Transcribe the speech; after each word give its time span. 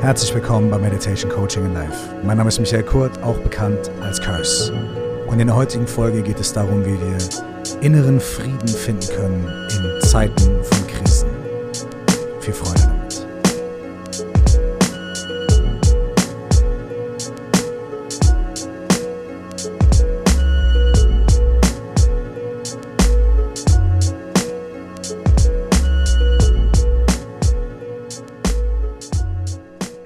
Herzlich 0.00 0.32
willkommen 0.32 0.70
bei 0.70 0.78
Meditation 0.78 1.28
Coaching 1.28 1.64
in 1.64 1.74
Life. 1.74 2.14
Mein 2.22 2.36
Name 2.36 2.48
ist 2.48 2.60
Michael 2.60 2.84
Kurt, 2.84 3.20
auch 3.24 3.36
bekannt 3.38 3.90
als 4.00 4.20
Curse. 4.20 4.72
Und 5.26 5.40
in 5.40 5.48
der 5.48 5.56
heutigen 5.56 5.88
Folge 5.88 6.22
geht 6.22 6.38
es 6.38 6.52
darum, 6.52 6.84
wie 6.84 6.96
wir 7.00 7.80
inneren 7.80 8.20
Frieden 8.20 8.68
finden 8.68 9.08
können 9.08 9.44
in 9.70 10.08
Zeiten 10.08 10.62
von 10.62 10.86
Krisen. 10.86 11.28
Viel 12.40 12.54
Freude 12.54 12.97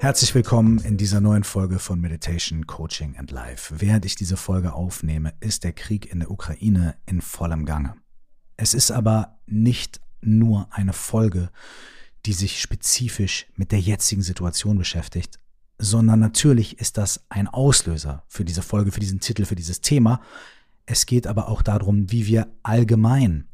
Herzlich 0.03 0.35
willkommen 0.35 0.79
in 0.79 0.97
dieser 0.97 1.21
neuen 1.21 1.45
Folge 1.45 1.79
von 1.79 2.01
Meditation, 2.01 2.67
Coaching 2.67 3.15
and 3.15 3.31
Life. 3.31 3.73
Während 3.79 4.03
ich 4.03 4.15
diese 4.15 4.35
Folge 4.35 4.73
aufnehme, 4.73 5.33
ist 5.39 5.63
der 5.63 5.71
Krieg 5.71 6.11
in 6.11 6.19
der 6.19 6.29
Ukraine 6.29 6.95
in 7.05 7.21
vollem 7.21 7.63
Gange. 7.63 7.95
Es 8.57 8.73
ist 8.73 8.91
aber 8.91 9.39
nicht 9.45 10.01
nur 10.19 10.67
eine 10.71 10.91
Folge, 10.91 11.51
die 12.25 12.33
sich 12.33 12.59
spezifisch 12.59 13.47
mit 13.55 13.71
der 13.71 13.79
jetzigen 13.79 14.21
Situation 14.21 14.77
beschäftigt, 14.77 15.39
sondern 15.77 16.19
natürlich 16.19 16.79
ist 16.79 16.97
das 16.97 17.23
ein 17.29 17.47
Auslöser 17.47 18.25
für 18.27 18.43
diese 18.43 18.61
Folge, 18.61 18.91
für 18.91 18.99
diesen 18.99 19.21
Titel, 19.21 19.45
für 19.45 19.55
dieses 19.55 19.79
Thema. 19.79 20.19
Es 20.85 21.05
geht 21.05 21.27
aber 21.27 21.47
auch 21.47 21.61
darum, 21.61 22.11
wie 22.11 22.27
wir 22.27 22.51
allgemein 22.61 23.47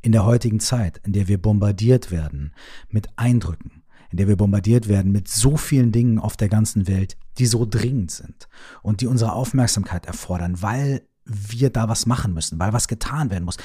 in 0.00 0.12
der 0.12 0.24
heutigen 0.24 0.60
Zeit, 0.60 0.98
in 1.04 1.12
der 1.12 1.28
wir 1.28 1.36
bombardiert 1.36 2.10
werden 2.10 2.54
mit 2.88 3.10
Eindrücken, 3.16 3.79
in 4.10 4.16
der 4.16 4.28
wir 4.28 4.36
bombardiert 4.36 4.88
werden 4.88 5.12
mit 5.12 5.28
so 5.28 5.56
vielen 5.56 5.92
Dingen 5.92 6.18
auf 6.18 6.36
der 6.36 6.48
ganzen 6.48 6.86
Welt, 6.86 7.16
die 7.38 7.46
so 7.46 7.64
dringend 7.64 8.10
sind 8.10 8.48
und 8.82 9.00
die 9.00 9.06
unsere 9.06 9.32
Aufmerksamkeit 9.32 10.06
erfordern, 10.06 10.60
weil 10.62 11.02
wir 11.24 11.70
da 11.70 11.88
was 11.88 12.06
machen 12.06 12.34
müssen, 12.34 12.58
weil 12.58 12.72
was 12.72 12.88
getan 12.88 13.30
werden 13.30 13.44
muss, 13.44 13.56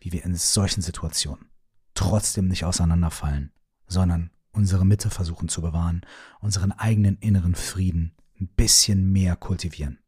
wie 0.00 0.12
wir 0.12 0.24
in 0.24 0.34
solchen 0.34 0.82
Situationen 0.82 1.46
trotzdem 1.94 2.48
nicht 2.48 2.64
auseinanderfallen, 2.64 3.52
sondern 3.86 4.30
unsere 4.52 4.84
Mitte 4.84 5.10
versuchen 5.10 5.48
zu 5.48 5.62
bewahren, 5.62 6.02
unseren 6.40 6.72
eigenen 6.72 7.16
inneren 7.18 7.54
Frieden 7.54 8.12
ein 8.40 8.48
bisschen 8.48 9.12
mehr 9.12 9.36
kultivieren. 9.36 9.98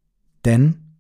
Denn 0.45 0.99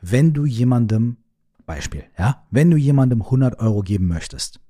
wenn 0.00 0.32
du 0.32 0.44
jemandem, 0.44 1.18
Beispiel, 1.64 2.04
ja, 2.18 2.46
wenn 2.50 2.70
du 2.70 2.76
jemandem 2.76 3.22
100 3.22 3.58
Euro 3.58 3.82
geben 3.82 4.06
möchtest, 4.06 4.60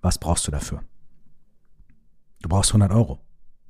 was 0.00 0.18
brauchst 0.18 0.46
du 0.46 0.50
dafür? 0.50 0.82
Du 2.42 2.48
brauchst 2.48 2.70
100 2.70 2.92
Euro. 2.92 3.20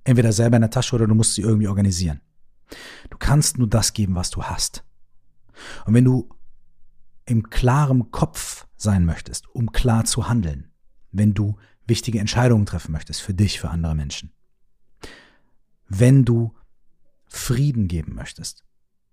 Entweder 0.04 0.32
selber 0.32 0.56
in 0.56 0.62
der 0.62 0.70
Tasche 0.70 0.94
oder 0.96 1.06
du 1.06 1.14
musst 1.14 1.34
sie 1.34 1.42
irgendwie 1.42 1.68
organisieren. 1.68 2.20
Du 3.10 3.18
kannst 3.18 3.58
nur 3.58 3.68
das 3.68 3.92
geben, 3.92 4.14
was 4.14 4.30
du 4.30 4.44
hast. 4.44 4.84
Und 5.84 5.94
wenn 5.94 6.04
du 6.04 6.28
im 7.26 7.50
klaren 7.50 8.10
Kopf 8.10 8.66
sein 8.76 9.04
möchtest, 9.04 9.48
um 9.54 9.72
klar 9.72 10.04
zu 10.04 10.28
handeln, 10.28 10.70
wenn 11.12 11.34
du 11.34 11.56
wichtige 11.86 12.20
Entscheidungen 12.20 12.66
treffen 12.66 12.92
möchtest 12.92 13.20
für 13.20 13.34
dich, 13.34 13.60
für 13.60 13.70
andere 13.70 13.94
Menschen, 13.94 14.32
wenn 15.88 16.24
du 16.24 16.54
Frieden 17.26 17.88
geben 17.88 18.14
möchtest, 18.14 18.64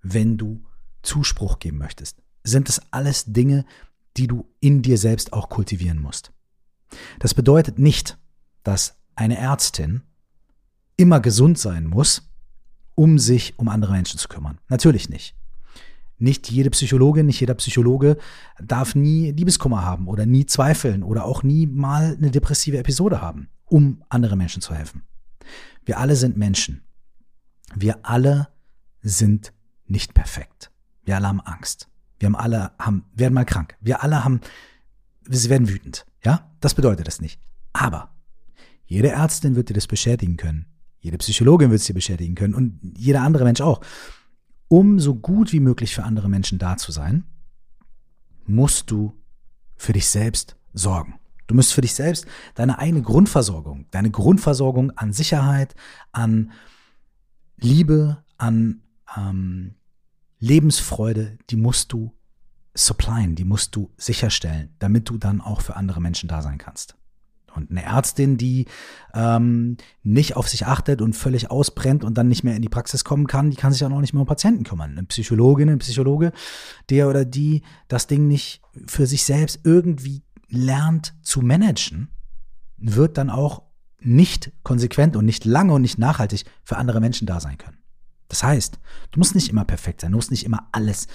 wenn 0.02 0.38
du 0.38 0.64
Zuspruch 1.02 1.60
geben 1.60 1.78
möchtest, 1.78 2.22
sind 2.44 2.70
es 2.70 2.82
alles 2.92 3.26
Dinge, 3.26 3.66
die 4.16 4.28
du 4.28 4.50
in 4.60 4.82
dir 4.82 4.98
selbst 4.98 5.34
auch 5.34 5.50
kultivieren 5.50 6.00
musst. 6.00 6.32
Das 7.20 7.34
bedeutet 7.34 7.78
nicht, 7.78 8.18
dass 8.64 8.96
eine 9.18 9.38
Ärztin 9.38 10.04
immer 10.96 11.20
gesund 11.20 11.60
sein 11.60 11.86
muss, 11.86 12.30
um 12.96 13.20
sich 13.20 13.60
um 13.60 13.68
andere 13.68 13.92
Menschen 13.92 14.18
zu 14.18 14.28
kümmern. 14.28 14.60
Natürlich 14.70 15.10
nicht. 15.10 15.36
Nicht 16.20 16.50
jede 16.50 16.72
Psychologin, 16.72 17.28
nicht 17.28 17.40
jeder 17.40 17.54
Psychologe 17.56 18.18
darf 18.60 18.96
nie 18.96 19.32
Liebeskummer 19.32 19.84
haben 19.84 20.08
oder 20.08 20.26
nie 20.26 20.46
zweifeln 20.46 21.04
oder 21.04 21.26
auch 21.26 21.44
nie 21.44 21.68
mal 21.68 22.16
eine 22.18 22.32
depressive 22.32 22.78
Episode 22.78 23.22
haben, 23.22 23.50
um 23.66 24.04
andere 24.10 24.36
Menschen 24.36 24.62
zu 24.62 24.74
helfen. 24.74 25.04
Wir 25.86 26.00
alle 26.00 26.16
sind 26.16 26.38
Menschen. 26.38 26.82
Wir 27.76 28.00
alle 28.04 28.48
sind 29.02 29.54
nicht 29.86 30.14
perfekt. 30.16 30.72
Wir 31.06 31.18
alle 31.18 31.28
haben 31.28 31.42
Angst. 31.42 31.88
Wir 32.20 32.28
haben 32.28 32.36
alle 32.36 32.72
haben, 32.80 33.06
werden 33.14 33.34
mal 33.36 33.46
krank. 33.46 33.76
Wir 33.80 34.02
alle 34.04 34.24
haben, 34.24 34.42
sie 35.30 35.50
werden 35.50 35.70
wütend. 35.70 36.08
Ja, 36.24 36.52
das 36.62 36.74
bedeutet 36.74 37.08
das 37.08 37.22
nicht. 37.22 37.40
Aber 37.74 38.17
jede 38.88 39.10
Ärztin 39.10 39.56
wird 39.56 39.70
dir 39.70 39.74
das 39.74 39.88
beschädigen 39.88 40.38
können. 40.38 40.66
Jede 41.00 41.18
Psychologin 41.20 41.70
wird 41.70 41.82
es 41.82 41.86
dir 41.86 41.94
beschädigen 41.94 42.36
können 42.36 42.56
und 42.56 42.80
jeder 42.98 43.22
andere 43.22 43.44
Mensch 43.44 43.62
auch. 43.62 43.82
Um 44.70 45.00
so 45.00 45.16
gut 45.16 45.54
wie 45.54 45.60
möglich 45.60 45.94
für 45.94 46.04
andere 46.04 46.30
Menschen 46.30 46.58
da 46.58 46.78
zu 46.78 46.92
sein, 46.92 47.26
musst 48.46 48.90
du 48.90 49.14
für 49.76 49.94
dich 49.94 50.08
selbst 50.08 50.56
sorgen. 50.74 51.20
Du 51.48 51.56
musst 51.56 51.74
für 51.74 51.82
dich 51.82 51.94
selbst 51.94 52.26
deine 52.56 52.80
eigene 52.80 53.02
Grundversorgung, 53.02 53.86
deine 53.92 54.12
Grundversorgung 54.12 54.92
an 54.92 55.14
Sicherheit, 55.14 55.76
an 56.12 56.52
Liebe, 57.58 58.24
an 58.38 58.82
ähm, 59.16 59.76
Lebensfreude, 60.40 61.38
die 61.50 61.56
musst 61.56 61.94
du 61.94 62.14
supplyen, 62.74 63.36
die 63.36 63.46
musst 63.46 63.76
du 63.76 63.92
sicherstellen, 63.98 64.76
damit 64.80 65.10
du 65.10 65.18
dann 65.18 65.42
auch 65.42 65.62
für 65.62 65.76
andere 65.76 66.02
Menschen 66.02 66.28
da 66.28 66.42
sein 66.42 66.58
kannst. 66.58 66.96
Und 67.58 67.72
eine 67.72 67.84
Ärztin, 67.84 68.38
die 68.38 68.66
ähm, 69.14 69.78
nicht 70.04 70.36
auf 70.36 70.48
sich 70.48 70.66
achtet 70.66 71.02
und 71.02 71.14
völlig 71.14 71.52
ausbrennt 71.52 72.04
und 72.04 72.18
dann 72.18 72.28
nicht 72.28 72.44
mehr 72.44 72.56
in 72.56 72.62
die 72.62 72.70
Praxis 72.70 73.04
kommen 73.04 73.28
kann, 73.28 73.50
die 73.50 73.58
kann 73.58 73.74
sich 73.74 73.84
auch 73.84 73.90
noch 73.90 74.02
nicht 74.02 74.14
mehr 74.14 74.22
um 74.22 74.28
Patienten 74.28 74.64
kümmern. 74.64 74.92
Eine 74.92 75.04
Psychologin, 75.04 75.70
ein 75.70 75.80
Psychologe, 75.80 76.32
der 76.90 77.10
oder 77.10 77.26
die 77.26 77.64
das 77.88 78.08
Ding 78.08 78.28
nicht 78.28 78.62
für 78.86 79.06
sich 79.06 79.26
selbst 79.26 79.60
irgendwie 79.64 80.24
lernt 80.48 81.16
zu 81.22 81.42
managen, 81.42 82.10
wird 82.78 83.18
dann 83.18 83.30
auch 83.30 83.64
nicht 84.00 84.52
konsequent 84.64 85.16
und 85.16 85.26
nicht 85.26 85.46
lange 85.46 85.74
und 85.74 85.82
nicht 85.82 85.98
nachhaltig 85.98 86.46
für 86.64 86.78
andere 86.78 87.02
Menschen 87.02 87.28
da 87.28 87.40
sein 87.40 87.58
können. 87.58 87.78
Das 88.30 88.44
heißt, 88.44 88.80
du 89.12 89.20
musst 89.20 89.36
nicht 89.36 89.50
immer 89.50 89.66
perfekt 89.66 90.02
sein, 90.02 90.12
du 90.12 90.18
musst 90.18 90.32
nicht 90.32 90.46
immer 90.46 90.68
alles 90.72 91.08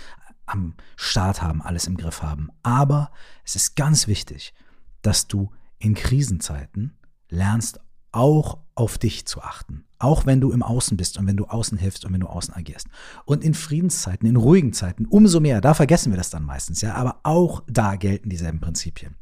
am 0.47 0.75
Start 0.97 1.42
haben, 1.42 1.62
alles 1.62 1.86
im 1.86 1.97
Griff 1.97 2.22
haben. 2.22 2.50
Aber 2.62 3.10
es 3.44 3.56
ist 3.56 3.76
ganz 3.76 4.06
wichtig, 4.06 4.54
dass 5.02 5.28
du 5.28 5.50
in 5.82 5.94
Krisenzeiten 5.94 6.97
lernst 7.28 7.81
auch 8.12 8.59
auf 8.75 8.98
dich 8.98 9.26
zu 9.26 9.43
achten. 9.43 9.84
Auch 9.98 10.26
wenn 10.26 10.41
du 10.41 10.53
im 10.53 10.62
Außen 10.62 10.97
bist 10.97 11.19
und 11.19 11.26
wenn 11.26 11.37
du 11.37 11.47
außen 11.47 11.76
hilfst 11.76 12.04
und 12.04 12.12
wenn 12.12 12.20
du 12.20 12.28
außen 12.28 12.54
agierst. 12.54 12.87
Und 13.25 13.43
in 13.43 13.54
Friedenszeiten, 13.54 14.28
in 14.28 14.37
ruhigen 14.37 14.72
Zeiten, 14.72 15.06
umso 15.06 15.41
mehr, 15.41 15.60
da 15.60 15.75
vergessen 15.75 16.12
wir 16.12 16.16
das 16.16 16.31
dann 16.31 16.44
meistens, 16.44 16.81
ja, 16.82 16.94
aber 16.94 17.20
auch 17.25 17.62
da 17.66 17.97
gelten 17.97 18.28
dieselben 18.28 18.60
Prinzipien. 18.60 19.16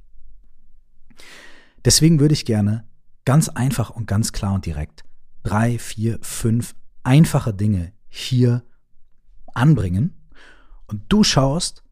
Deswegen 1.84 2.20
würde 2.20 2.34
ich 2.34 2.44
gerne 2.44 2.84
ganz 3.24 3.48
einfach 3.48 3.90
und 3.90 4.06
ganz 4.06 4.32
klar 4.32 4.54
und 4.54 4.66
direkt 4.66 5.04
drei, 5.42 5.78
vier, 5.78 6.18
fünf 6.20 6.74
einfache 7.02 7.54
Dinge 7.54 7.92
hier 8.08 8.64
anbringen 9.54 10.14
und 10.86 11.04
du 11.08 11.24
schaust, 11.24 11.82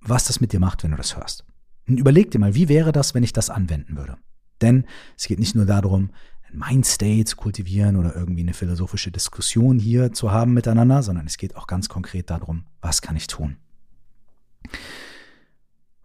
was 0.00 0.24
das 0.24 0.40
mit 0.40 0.52
dir 0.52 0.60
macht, 0.60 0.82
wenn 0.82 0.90
du 0.90 0.96
das 0.96 1.16
hörst. 1.16 1.46
Und 1.88 1.98
überleg 2.00 2.30
dir 2.30 2.38
mal, 2.38 2.54
wie 2.54 2.68
wäre 2.68 2.92
das, 2.92 3.14
wenn 3.14 3.22
ich 3.22 3.32
das 3.32 3.50
anwenden 3.50 3.96
würde? 3.96 4.16
Denn 4.60 4.86
es 5.16 5.26
geht 5.26 5.38
nicht 5.38 5.54
nur 5.54 5.66
darum, 5.66 6.10
ein 6.50 6.58
Mindstate 6.58 7.24
zu 7.24 7.36
kultivieren 7.36 7.96
oder 7.96 8.14
irgendwie 8.14 8.42
eine 8.42 8.54
philosophische 8.54 9.10
Diskussion 9.10 9.78
hier 9.78 10.12
zu 10.12 10.30
haben 10.32 10.54
miteinander, 10.54 11.02
sondern 11.02 11.26
es 11.26 11.36
geht 11.36 11.56
auch 11.56 11.66
ganz 11.66 11.88
konkret 11.88 12.30
darum, 12.30 12.64
was 12.80 13.02
kann 13.02 13.16
ich 13.16 13.26
tun? 13.26 13.56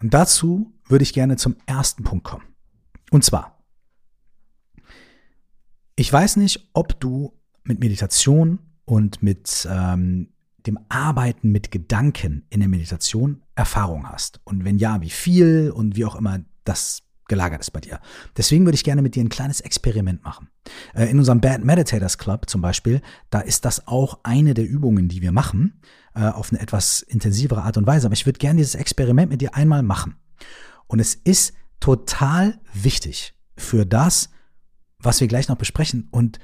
Und 0.02 0.14
dazu 0.14 0.74
würde 0.88 1.04
ich 1.04 1.14
gerne 1.14 1.38
zum 1.38 1.56
ersten 1.66 2.04
Punkt 2.04 2.26
kommen. 2.26 2.46
Und 3.12 3.24
zwar, 3.24 3.64
ich 5.96 6.12
weiß 6.12 6.38
nicht, 6.38 6.70
ob 6.74 7.00
du 7.00 7.34
mit 7.64 7.80
Meditation 7.80 8.60
und 8.86 9.22
mit 9.22 9.68
ähm, 9.70 10.30
dem 10.66 10.80
Arbeiten 10.90 11.52
mit 11.52 11.72
Gedanken 11.72 12.46
in 12.50 12.60
der 12.60 12.70
Meditation 12.70 13.42
Erfahrung 13.62 14.10
hast. 14.10 14.42
Und 14.44 14.66
wenn 14.66 14.78
ja, 14.78 15.02
wie 15.02 15.10
viel 15.10 15.72
und 15.72 15.96
wie 15.96 16.06
auch 16.06 16.16
immer 16.16 16.40
das 16.64 17.04
gelagert 17.28 17.62
ist 17.62 17.72
bei 17.72 17.80
dir. 17.80 18.02
Deswegen 18.36 18.66
würde 18.66 18.76
ich 18.76 18.84
gerne 18.84 19.02
mit 19.02 19.16
dir 19.16 19.24
ein 19.24 19.30
kleines 19.30 19.62
Experiment 19.62 20.22
machen. 20.24 20.50
Äh, 20.94 21.06
in 21.06 21.18
unserem 21.18 21.40
Bad 21.40 21.64
Meditators 21.64 22.18
Club 22.18 22.50
zum 22.50 22.62
Beispiel, 22.62 23.02
da 23.30 23.40
ist 23.40 23.64
das 23.64 23.88
auch 23.88 24.20
eine 24.24 24.54
der 24.54 24.68
Übungen, 24.68 25.08
die 25.08 25.22
wir 25.22 25.32
machen, 25.32 25.80
äh, 26.14 26.26
auf 26.26 26.52
eine 26.52 26.60
etwas 26.60 27.02
intensivere 27.02 27.62
Art 27.62 27.78
und 27.78 27.88
Weise. 27.88 28.08
Aber 28.08 28.14
ich 28.14 28.26
würde 28.26 28.40
gerne 28.40 28.58
dieses 28.58 28.76
Experiment 28.76 29.32
mit 29.32 29.42
dir 29.42 29.56
einmal 29.56 29.82
machen. 29.82 30.16
Und 30.88 31.00
es 31.00 31.16
ist 31.16 31.54
total 31.80 32.60
wichtig 32.74 33.34
für 33.56 33.86
das, 33.86 34.30
was 35.00 35.22
wir 35.22 35.28
gleich 35.28 35.48
noch 35.48 35.56
besprechen 35.56 36.10
und 36.12 36.40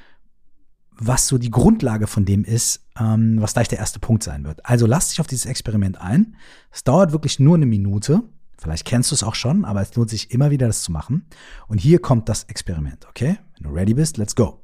was 1.00 1.28
so 1.28 1.38
die 1.38 1.52
Grundlage 1.52 2.08
von 2.08 2.26
dem 2.26 2.44
ist, 2.44 2.86
ähm, 3.00 3.40
was 3.40 3.54
gleich 3.54 3.68
der 3.68 3.80
erste 3.80 4.00
Punkt 4.00 4.24
sein 4.24 4.44
wird. 4.44 4.66
Also 4.66 4.86
lass 4.86 5.10
dich 5.10 5.20
auf 5.20 5.28
dieses 5.28 5.46
Experiment 5.46 6.00
ein. 6.02 6.36
Es 6.72 6.84
dauert 6.84 7.12
wirklich 7.12 7.40
nur 7.40 7.56
eine 7.56 7.66
Minute. 7.66 8.24
Vielleicht 8.58 8.86
kennst 8.86 9.12
du 9.12 9.16
es 9.16 9.24
auch 9.24 9.36
schon, 9.36 9.66
aber 9.66 9.82
es 9.82 9.94
lohnt 9.96 10.10
sich 10.10 10.32
immer 10.32 10.50
wieder, 10.50 10.68
das 10.68 10.82
zu 10.82 10.92
machen. 10.92 11.28
Und 11.68 11.80
hier 11.80 12.00
kommt 12.00 12.28
das 12.28 12.46
Experiment, 12.46 13.06
okay? 13.08 13.38
Wenn 13.56 13.70
du 13.70 13.76
ready 13.76 13.94
bist, 13.94 14.18
let's 14.18 14.36
go. 14.36 14.64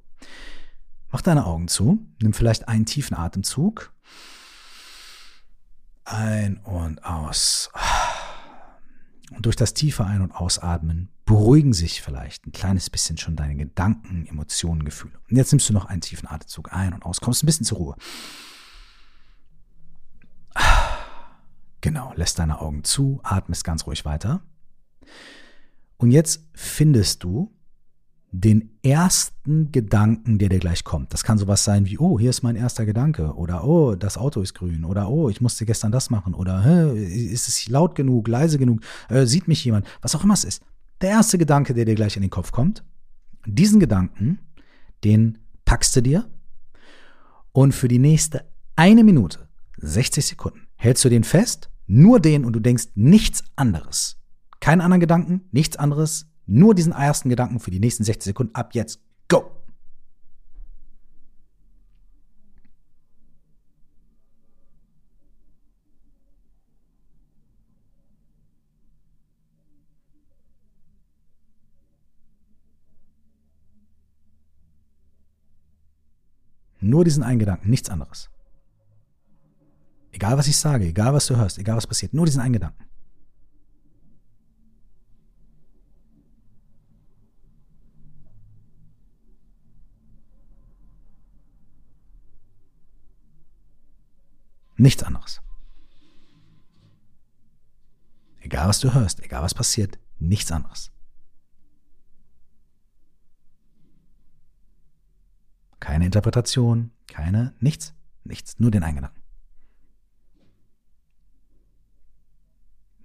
Mach 1.12 1.22
deine 1.22 1.46
Augen 1.46 1.68
zu, 1.68 2.00
nimm 2.22 2.34
vielleicht 2.34 2.68
einen 2.68 2.88
tiefen 2.88 3.16
Atemzug. 3.16 3.94
Ein 6.06 6.58
und 6.58 7.06
aus. 7.06 7.70
Und 9.32 9.46
durch 9.46 9.56
das 9.56 9.74
tiefe 9.74 10.06
Ein- 10.06 10.22
und 10.22 10.32
Ausatmen 10.32 11.10
beruhigen 11.26 11.74
sich 11.74 12.02
vielleicht 12.02 12.46
ein 12.46 12.52
kleines 12.52 12.90
bisschen 12.90 13.18
schon 13.18 13.36
deine 13.36 13.56
Gedanken, 13.56 14.26
Emotionen, 14.28 14.84
Gefühle. 14.84 15.20
Und 15.30 15.38
jetzt 15.38 15.52
nimmst 15.52 15.70
du 15.70 15.74
noch 15.74 15.86
einen 15.86 16.02
tiefen 16.02 16.28
Atemzug 16.28 16.74
ein 16.74 16.94
und 16.94 17.06
aus, 17.06 17.22
kommst 17.22 17.44
ein 17.44 17.46
bisschen 17.46 17.66
zur 17.66 17.78
Ruhe. 17.78 17.96
Genau, 21.82 22.14
lässt 22.16 22.40
deine 22.40 22.62
Augen 22.62 22.86
zu, 22.86 23.20
atmest 23.24 23.66
ganz 23.66 23.86
ruhig 23.88 24.06
weiter. 24.06 24.42
Und 25.98 26.12
jetzt 26.12 26.48
findest 26.54 27.24
du 27.24 27.54
den 28.36 28.72
ersten 28.82 29.72
Gedanken, 29.72 30.40
der 30.40 30.50
dir 30.50 30.58
gleich 30.58 30.84
kommt. 30.84 31.14
Das 31.14 31.24
kann 31.24 31.38
sowas 31.38 31.64
sein 31.64 31.86
wie, 31.86 32.00
oh, 32.00 32.20
hier 32.20 32.32
ist 32.32 32.42
mein 32.42 32.56
erster 32.56 32.84
Gedanke 32.84 33.36
oder 33.36 33.64
oh, 33.64 33.94
das 33.94 34.18
Auto 34.18 34.42
ist 34.42 34.56
grün 34.56 34.86
oder 34.86 35.08
oh, 35.08 35.30
ich 35.30 35.40
musste 35.40 35.68
gestern 35.68 35.92
das 35.92 36.10
machen 36.10 36.34
oder 36.34 36.94
ist 36.96 37.48
es 37.48 37.70
laut 37.70 37.94
genug, 37.94 38.28
leise 38.28 38.58
genug, 38.58 38.82
äh, 39.10 39.28
sieht 39.28 39.48
mich 39.48 39.64
jemand, 39.64 39.86
was 40.02 40.16
auch 40.16 40.24
immer 40.24 40.34
es 40.34 40.46
ist. 40.46 40.64
Der 41.02 41.12
erste 41.12 41.38
Gedanke, 41.38 41.76
der 41.76 41.86
dir 41.86 41.94
gleich 41.94 42.16
in 42.16 42.24
den 42.24 42.32
Kopf 42.32 42.52
kommt, 42.52 42.84
diesen 43.46 43.80
Gedanken, 43.80 44.40
den 45.04 45.38
packst 45.64 45.96
du 45.96 46.02
dir 46.02 46.28
und 47.52 47.74
für 47.74 47.88
die 47.88 48.00
nächste 48.00 48.46
eine 48.76 49.04
Minute, 49.04 49.48
60 49.78 50.26
Sekunden, 50.26 50.68
hältst 50.76 51.06
du 51.06 51.10
den 51.10 51.24
fest, 51.24 51.70
nur 51.86 52.20
den 52.20 52.46
und 52.46 52.54
du 52.54 52.60
denkst 52.60 52.88
nichts 52.96 53.44
anderes. 53.56 54.18
Keinen 54.60 54.82
anderen 54.82 55.02
Gedanken, 55.02 55.42
nichts 55.52 55.78
anderes, 55.78 56.26
nur 56.46 56.76
diesen 56.76 56.94
ersten 56.94 57.30
Gedanken 57.30 57.60
für 57.60 57.72
die 57.72 57.80
nächsten 57.80 58.04
60 58.04 58.24
Sekunden. 58.24 58.56
Ab 58.56 58.74
jetzt. 58.74 59.00
Go! 59.28 59.52
Nur 76.84 77.06
diesen 77.06 77.24
einen 77.24 77.40
Gedanken, 77.40 77.70
nichts 77.70 77.90
anderes. 77.90 78.30
Egal 80.12 80.38
was 80.38 80.48
ich 80.48 80.58
sage, 80.58 80.86
egal 80.86 81.14
was 81.14 81.26
du 81.28 81.38
hörst, 81.38 81.58
egal 81.58 81.78
was 81.78 81.88
passiert, 81.88 82.14
nur 82.14 82.26
diesen 82.26 82.42
einen 82.42 82.54
Gedanken. 82.54 82.84
Nichts 94.84 95.02
anderes. 95.02 95.42
Egal 98.42 98.68
was 98.68 98.82
du 98.82 98.94
hörst, 98.94 99.22
egal 99.22 99.42
was 99.42 99.54
passiert, 99.54 99.98
nichts 100.20 100.52
anderes. 100.52 100.92
Keine 105.80 106.06
Interpretation, 106.06 106.92
keine, 107.08 107.56
nichts, 107.62 107.94
nichts, 108.26 108.60
nur 108.60 108.72
den 108.72 108.84
Eingedanken. 108.84 109.24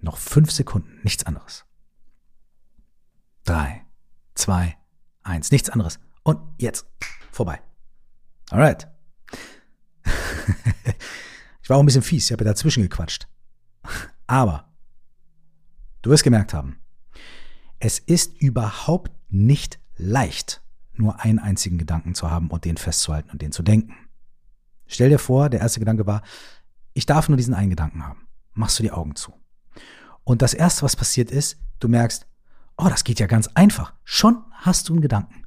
Noch 0.01 0.17
fünf 0.17 0.51
Sekunden, 0.51 0.99
nichts 1.03 1.25
anderes. 1.25 1.63
Drei, 3.45 3.85
zwei, 4.35 4.77
eins, 5.23 5.49
nichts 5.49 5.69
anderes. 5.69 5.97
Und 6.23 6.41
jetzt 6.61 6.85
vorbei. 7.31 7.61
Alright. 8.49 8.89
Ich 11.69 11.71
war 11.71 11.77
auch 11.77 11.83
ein 11.83 11.85
bisschen 11.85 12.01
fies, 12.01 12.25
ich 12.25 12.31
habe 12.31 12.43
ja 12.43 12.49
dazwischen 12.49 12.81
gequatscht. 12.81 13.27
Aber 14.25 14.73
du 16.01 16.09
wirst 16.09 16.23
gemerkt 16.23 16.51
haben, 16.51 16.79
es 17.77 17.99
ist 17.99 18.41
überhaupt 18.41 19.11
nicht 19.29 19.79
leicht, 19.95 20.63
nur 20.93 21.19
einen 21.19 21.37
einzigen 21.37 21.77
Gedanken 21.77 22.15
zu 22.15 22.31
haben 22.31 22.49
und 22.49 22.65
den 22.65 22.77
festzuhalten 22.77 23.29
und 23.29 23.43
den 23.43 23.51
zu 23.51 23.61
denken. 23.61 23.95
Stell 24.87 25.09
dir 25.09 25.19
vor, 25.19 25.47
der 25.51 25.59
erste 25.59 25.79
Gedanke 25.79 26.07
war, 26.07 26.23
ich 26.93 27.05
darf 27.05 27.29
nur 27.29 27.37
diesen 27.37 27.53
einen 27.53 27.69
Gedanken 27.69 28.03
haben. 28.03 28.27
Machst 28.53 28.79
du 28.79 28.81
die 28.81 28.91
Augen 28.91 29.15
zu. 29.15 29.35
Und 30.23 30.41
das 30.41 30.55
erste, 30.55 30.81
was 30.81 30.95
passiert 30.95 31.29
ist, 31.29 31.59
du 31.77 31.87
merkst, 31.87 32.25
oh, 32.77 32.89
das 32.89 33.03
geht 33.03 33.19
ja 33.19 33.27
ganz 33.27 33.45
einfach. 33.53 33.93
Schon 34.03 34.43
hast 34.53 34.89
du 34.89 34.93
einen 34.93 35.03
Gedanken, 35.03 35.45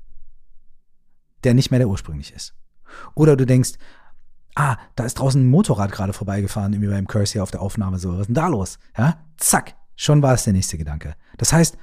der 1.43 1.55
nicht 1.55 1.73
mehr 1.73 1.81
der 1.81 1.89
ursprünglich 1.89 2.33
ist. 2.33 2.55
Oder 3.17 3.37
du 3.37 3.45
denkst, 3.45 3.73
ah, 4.55 4.77
da 4.97 5.05
ist 5.05 5.19
draußen 5.19 5.43
ein 5.43 5.51
Motorrad 5.51 5.93
gerade 5.93 6.13
vorbeigefahren, 6.13 6.73
irgendwie 6.73 6.91
beim 6.91 7.07
Curse 7.07 7.33
hier 7.33 7.43
auf 7.43 7.51
der 7.51 7.63
Aufnahme, 7.63 7.99
so, 7.99 8.13
was 8.13 8.21
ist 8.21 8.27
denn 8.29 8.35
da 8.35 8.49
los? 8.49 8.79
Ja, 8.97 9.19
zack, 9.37 9.75
schon 9.97 10.23
war 10.23 10.35
es 10.35 10.45
der 10.45 10.53
nächste 10.53 10.79
Gedanke. 10.79 11.15
Das 11.39 11.53
heißt, 11.53 11.77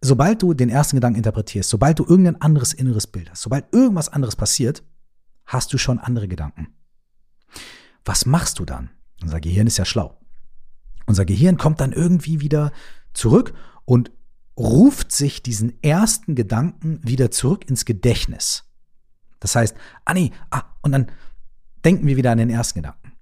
sobald 0.00 0.42
du 0.42 0.54
den 0.54 0.68
ersten 0.68 0.96
Gedanken 0.96 1.18
interpretierst, 1.18 1.68
sobald 1.68 1.98
du 1.98 2.04
irgendein 2.04 2.40
anderes 2.40 2.72
inneres 2.72 3.06
Bild 3.06 3.30
hast, 3.30 3.42
sobald 3.42 3.72
irgendwas 3.72 4.08
anderes 4.08 4.36
passiert, 4.36 4.82
hast 5.46 5.72
du 5.72 5.78
schon 5.78 5.98
andere 5.98 6.28
Gedanken. 6.28 6.68
Was 8.04 8.26
machst 8.26 8.58
du 8.58 8.64
dann? 8.64 8.90
Unser 9.22 9.40
Gehirn 9.40 9.66
ist 9.66 9.78
ja 9.78 9.84
schlau. 9.84 10.18
Unser 11.06 11.24
Gehirn 11.24 11.56
kommt 11.56 11.80
dann 11.80 11.92
irgendwie 11.92 12.40
wieder 12.40 12.72
zurück 13.12 13.54
und 13.84 14.10
ruft 14.56 15.12
sich 15.12 15.42
diesen 15.42 15.82
ersten 15.82 16.34
Gedanken 16.34 17.00
wieder 17.02 17.30
zurück 17.30 17.68
ins 17.68 17.84
Gedächtnis. 17.84 18.64
Das 19.40 19.54
heißt, 19.54 19.76
ah 20.04 20.14
nee, 20.14 20.32
ah, 20.50 20.64
und 20.82 20.92
dann 20.92 21.06
denken 21.84 22.06
wir 22.06 22.16
wieder 22.16 22.32
an 22.32 22.38
den 22.38 22.50
ersten 22.50 22.80
Gedanken. 22.80 23.12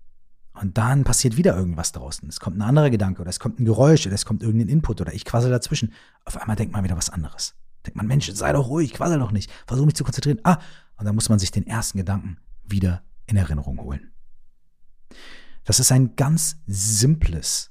Und 0.55 0.79
dann 0.79 1.05
passiert 1.05 1.37
wieder 1.37 1.55
irgendwas 1.55 1.93
draußen. 1.93 2.29
Es 2.29 2.41
kommt 2.41 2.56
ein 2.56 2.62
anderer 2.62 2.88
Gedanke 2.88 3.20
oder 3.20 3.29
es 3.29 3.41
kommt 3.41 3.61
ein 3.61 3.67
Geräusch 3.67 4.06
oder 4.06 4.14
es 4.14 4.25
kommt 4.25 4.43
irgendein 4.43 4.69
Input 4.69 5.00
oder 5.00 5.12
ich 5.12 5.25
quassel 5.25 5.50
dazwischen. 5.50 5.93
Auf 6.25 6.41
einmal 6.41 6.56
denkt 6.56 6.73
man 6.73 6.82
wieder 6.82 6.97
was 6.97 7.11
anderes. 7.11 7.55
Denkt 7.85 7.97
man, 7.97 8.06
Mensch, 8.06 8.31
sei 8.32 8.53
doch 8.53 8.69
ruhig, 8.69 8.94
quassel 8.94 9.19
doch 9.19 9.32
nicht. 9.32 9.50
Versuch 9.67 9.85
mich 9.85 9.94
zu 9.94 10.05
konzentrieren. 10.05 10.41
Ah, 10.44 10.58
und 10.97 11.05
dann 11.05 11.14
muss 11.14 11.29
man 11.29 11.38
sich 11.38 11.50
den 11.50 11.67
ersten 11.67 11.99
Gedanken 11.99 12.38
wieder 12.64 13.03
in 13.26 13.37
Erinnerung 13.37 13.81
holen. 13.81 14.11
Das 15.64 15.79
ist 15.79 15.93
ein 15.93 16.17
ganz 16.17 16.56
simples 16.67 17.70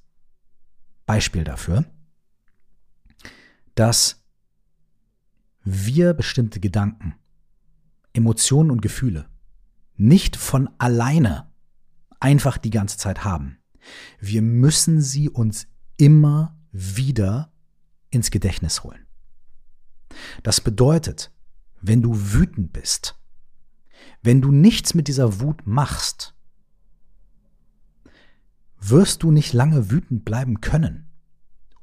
Beispiel 1.06 1.44
dafür, 1.44 1.86
dass 3.74 4.24
wir 5.64 6.14
bestimmte 6.14 6.60
Gedanken, 6.60 7.16
Emotionen 8.14 8.70
und 8.70 8.82
Gefühle 8.82 9.28
nicht 9.98 10.36
von 10.36 10.70
alleine 10.78 11.52
einfach 12.20 12.58
die 12.58 12.70
ganze 12.70 12.98
Zeit 12.98 13.24
haben. 13.24 13.58
Wir 14.20 14.42
müssen 14.42 15.02
sie 15.02 15.30
uns 15.30 15.68
immer 15.98 16.58
wieder 16.72 17.52
ins 18.10 18.32
Gedächtnis 18.32 18.84
holen. 18.84 19.06
Das 20.44 20.62
bedeutet, 20.62 21.32
wenn 21.82 22.02
du 22.02 22.34
wütend 22.34 22.74
bist, 22.74 23.20
wenn 24.22 24.42
du 24.42 24.52
nichts 24.52 24.94
mit 24.94 25.08
dieser 25.08 25.40
Wut 25.40 25.68
machst, 25.68 26.34
wirst 28.80 29.24
du 29.24 29.32
nicht 29.32 29.54
lange 29.54 29.92
wütend 29.92 30.26
bleiben 30.26 30.62
können. 30.62 31.12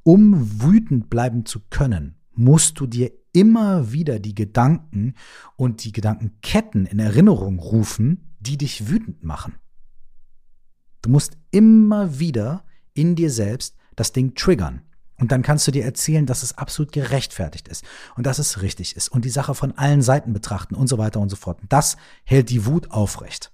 Um 0.02 0.62
wütend 0.62 1.08
bleiben 1.10 1.46
zu 1.46 1.60
können, 1.70 2.16
musst 2.32 2.80
du 2.80 2.86
dir 2.86 3.12
immer 3.32 3.92
wieder 3.92 4.18
die 4.18 4.34
Gedanken 4.34 5.14
und 5.56 5.84
die 5.84 5.92
Gedankenketten 5.92 6.86
in 6.86 6.98
Erinnerung 6.98 7.58
rufen, 7.58 8.34
die 8.40 8.58
dich 8.58 8.88
wütend 8.88 9.24
machen. 9.24 9.54
Du 11.00 11.10
musst 11.10 11.36
immer 11.50 12.18
wieder 12.18 12.64
in 12.94 13.16
dir 13.16 13.30
selbst 13.30 13.76
das 13.96 14.12
Ding 14.12 14.34
triggern. 14.34 14.82
Und 15.18 15.30
dann 15.30 15.42
kannst 15.42 15.66
du 15.66 15.70
dir 15.70 15.84
erzählen, 15.84 16.26
dass 16.26 16.42
es 16.42 16.58
absolut 16.58 16.90
gerechtfertigt 16.90 17.68
ist 17.68 17.84
und 18.16 18.26
dass 18.26 18.38
es 18.38 18.60
richtig 18.60 18.96
ist 18.96 19.08
und 19.08 19.24
die 19.24 19.30
Sache 19.30 19.54
von 19.54 19.72
allen 19.78 20.02
Seiten 20.02 20.32
betrachten 20.32 20.74
und 20.74 20.88
so 20.88 20.98
weiter 20.98 21.20
und 21.20 21.28
so 21.28 21.36
fort. 21.36 21.60
Das 21.68 21.96
hält 22.24 22.50
die 22.50 22.66
Wut 22.66 22.90
aufrecht. 22.90 23.52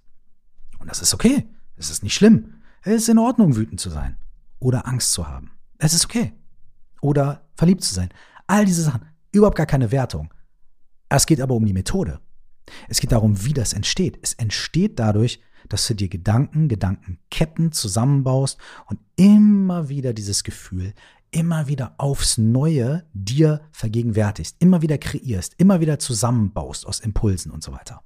Und 0.78 0.88
das 0.88 1.02
ist 1.02 1.12
okay. 1.12 1.46
Es 1.76 1.90
ist 1.90 2.02
nicht 2.02 2.14
schlimm. 2.14 2.62
Es 2.82 3.02
ist 3.02 3.08
in 3.08 3.18
Ordnung, 3.18 3.56
wütend 3.56 3.80
zu 3.80 3.90
sein 3.90 4.16
oder 4.60 4.86
Angst 4.86 5.12
zu 5.12 5.28
haben. 5.28 5.50
Es 5.78 5.92
ist 5.92 6.04
okay. 6.04 6.32
Oder 7.00 7.46
verliebt 7.54 7.84
zu 7.84 7.94
sein. 7.94 8.08
All 8.46 8.64
diese 8.64 8.82
Sachen, 8.82 9.02
überhaupt 9.38 9.56
gar 9.56 9.66
keine 9.66 9.90
Wertung. 9.90 10.32
Es 11.08 11.26
geht 11.26 11.40
aber 11.40 11.54
um 11.54 11.64
die 11.64 11.72
Methode. 11.72 12.20
Es 12.88 13.00
geht 13.00 13.12
darum, 13.12 13.44
wie 13.44 13.54
das 13.54 13.72
entsteht. 13.72 14.18
Es 14.22 14.34
entsteht 14.34 14.98
dadurch, 14.98 15.40
dass 15.68 15.86
du 15.86 15.94
dir 15.94 16.08
Gedanken, 16.08 16.68
Gedankenketten 16.68 17.72
zusammenbaust 17.72 18.58
und 18.86 19.00
immer 19.16 19.88
wieder 19.88 20.12
dieses 20.12 20.44
Gefühl, 20.44 20.94
immer 21.30 21.66
wieder 21.66 21.94
aufs 21.98 22.38
Neue 22.38 23.06
dir 23.12 23.62
vergegenwärtigst, 23.72 24.56
immer 24.60 24.82
wieder 24.82 24.98
kreierst, 24.98 25.54
immer 25.58 25.80
wieder 25.80 25.98
zusammenbaust 25.98 26.86
aus 26.86 27.00
Impulsen 27.00 27.50
und 27.50 27.62
so 27.62 27.72
weiter. 27.72 28.02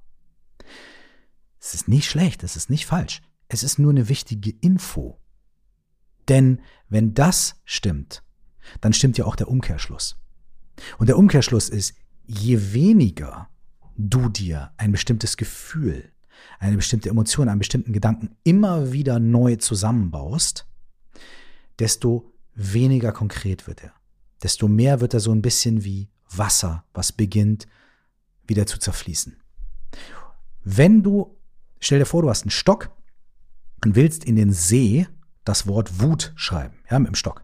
Es 1.59 1.73
ist 1.73 1.87
nicht 1.87 2.09
schlecht, 2.09 2.43
es 2.43 2.55
ist 2.55 2.69
nicht 2.69 2.85
falsch. 2.85 3.21
Es 3.47 3.63
ist 3.63 3.79
nur 3.79 3.91
eine 3.91 4.09
wichtige 4.09 4.51
Info. 4.61 5.19
Denn 6.27 6.61
wenn 6.89 7.13
das 7.13 7.61
stimmt, 7.65 8.23
dann 8.81 8.93
stimmt 8.93 9.17
ja 9.17 9.25
auch 9.25 9.35
der 9.35 9.47
Umkehrschluss. 9.47 10.22
Und 10.97 11.07
der 11.07 11.17
Umkehrschluss 11.17 11.69
ist, 11.69 11.95
je 12.25 12.73
weniger 12.73 13.49
du 13.95 14.29
dir 14.29 14.71
ein 14.77 14.91
bestimmtes 14.91 15.37
Gefühl, 15.37 16.11
eine 16.59 16.75
bestimmte 16.75 17.09
Emotion, 17.09 17.49
einen 17.49 17.59
bestimmten 17.59 17.93
Gedanken 17.93 18.35
immer 18.43 18.91
wieder 18.91 19.19
neu 19.19 19.55
zusammenbaust, 19.57 20.67
desto 21.79 22.33
weniger 22.55 23.11
konkret 23.11 23.67
wird 23.67 23.83
er. 23.83 23.93
Desto 24.41 24.67
mehr 24.67 24.99
wird 24.99 25.13
er 25.13 25.19
so 25.19 25.31
ein 25.31 25.41
bisschen 25.41 25.83
wie 25.83 26.09
Wasser, 26.29 26.83
was 26.93 27.11
beginnt 27.11 27.67
wieder 28.45 28.65
zu 28.65 28.77
zerfließen. 28.77 29.37
Wenn 30.63 31.03
du, 31.03 31.37
stell 31.79 31.99
dir 31.99 32.05
vor, 32.05 32.21
du 32.21 32.29
hast 32.29 32.43
einen 32.43 32.51
Stock 32.51 32.91
und 33.83 33.95
willst 33.95 34.23
in 34.23 34.35
den 34.35 34.51
See 34.51 35.07
das 35.45 35.67
Wort 35.67 36.01
Wut 36.01 36.33
schreiben, 36.35 36.77
ja, 36.89 36.99
mit 36.99 37.09
dem 37.09 37.15
Stock. 37.15 37.43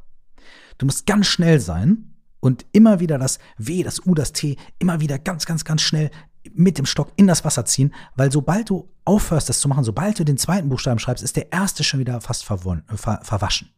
Du 0.78 0.86
musst 0.86 1.06
ganz 1.06 1.28
schnell 1.28 1.60
sein 1.60 2.14
und 2.40 2.66
immer 2.72 3.00
wieder 3.00 3.18
das 3.18 3.40
W, 3.58 3.84
das 3.84 4.06
U, 4.06 4.14
das 4.14 4.34
T, 4.34 4.58
immer 4.80 5.00
wieder 5.02 5.20
ganz, 5.20 5.46
ganz, 5.46 5.66
ganz 5.66 5.82
schnell 5.82 6.10
mit 6.54 6.78
dem 6.78 6.86
Stock 6.86 7.12
in 7.16 7.28
das 7.28 7.44
Wasser 7.44 7.66
ziehen, 7.66 7.94
weil 8.16 8.32
sobald 8.32 8.70
du 8.70 8.90
aufhörst, 9.06 9.50
das 9.50 9.60
zu 9.60 9.68
machen, 9.68 9.84
sobald 9.84 10.20
du 10.20 10.24
den 10.24 10.38
zweiten 10.38 10.70
Buchstaben 10.70 11.00
schreibst, 11.00 11.24
ist 11.24 11.36
der 11.36 11.52
erste 11.52 11.84
schon 11.84 12.00
wieder 12.00 12.22
fast 12.22 12.46
ver 12.46 12.58
verwaschen. 13.22 13.70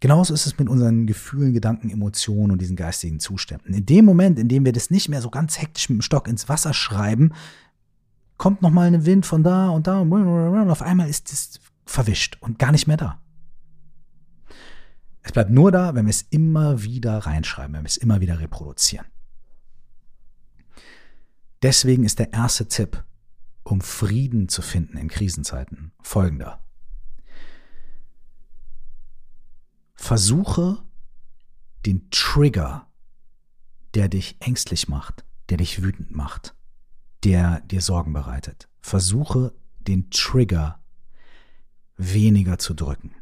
Genauso 0.00 0.32
ist 0.32 0.46
es 0.46 0.58
mit 0.58 0.68
unseren 0.68 1.06
Gefühlen, 1.06 1.52
Gedanken, 1.52 1.90
Emotionen 1.90 2.52
und 2.52 2.60
diesen 2.60 2.76
geistigen 2.76 3.18
Zuständen. 3.18 3.74
In 3.74 3.84
dem 3.84 4.04
Moment, 4.04 4.38
in 4.38 4.48
dem 4.48 4.64
wir 4.64 4.72
das 4.72 4.90
nicht 4.90 5.08
mehr 5.08 5.20
so 5.20 5.28
ganz 5.28 5.60
hektisch 5.60 5.88
mit 5.88 5.98
dem 5.98 6.02
Stock 6.02 6.28
ins 6.28 6.48
Wasser 6.48 6.72
schreiben, 6.72 7.32
kommt 8.36 8.62
nochmal 8.62 8.86
ein 8.86 9.04
Wind 9.04 9.26
von 9.26 9.42
da 9.42 9.70
und 9.70 9.88
da 9.88 9.98
und 9.98 10.70
auf 10.70 10.82
einmal 10.82 11.08
ist 11.08 11.32
es 11.32 11.60
verwischt 11.84 12.36
und 12.40 12.60
gar 12.60 12.70
nicht 12.70 12.86
mehr 12.86 12.96
da. 12.96 13.20
Es 15.22 15.32
bleibt 15.32 15.50
nur 15.50 15.72
da, 15.72 15.94
wenn 15.94 16.06
wir 16.06 16.10
es 16.10 16.22
immer 16.22 16.82
wieder 16.82 17.18
reinschreiben, 17.18 17.74
wenn 17.74 17.82
wir 17.82 17.88
es 17.88 17.96
immer 17.96 18.20
wieder 18.20 18.40
reproduzieren. 18.40 19.06
Deswegen 21.62 22.04
ist 22.04 22.18
der 22.18 22.32
erste 22.32 22.68
Tipp, 22.68 23.04
um 23.64 23.80
Frieden 23.80 24.48
zu 24.48 24.62
finden 24.62 24.96
in 24.96 25.08
Krisenzeiten, 25.08 25.92
folgender. 26.00 26.62
Versuche 29.94 30.82
den 31.84 32.08
Trigger, 32.10 32.86
der 33.94 34.08
dich 34.08 34.36
ängstlich 34.40 34.88
macht, 34.88 35.24
der 35.48 35.56
dich 35.56 35.82
wütend 35.82 36.12
macht, 36.12 36.54
der 37.24 37.60
dir 37.60 37.80
Sorgen 37.80 38.12
bereitet. 38.12 38.68
Versuche 38.80 39.52
den 39.80 40.10
Trigger 40.10 40.80
weniger 41.96 42.58
zu 42.58 42.74
drücken. 42.74 43.14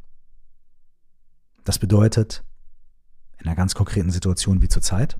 Das 1.67 1.81
bedeutet, 1.81 2.45
in 3.39 3.47
einer 3.47 3.57
ganz 3.57 3.75
konkreten 3.75 4.13
Situation 4.13 4.63
wie 4.63 4.69
zurzeit, 4.69 5.19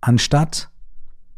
anstatt 0.00 0.70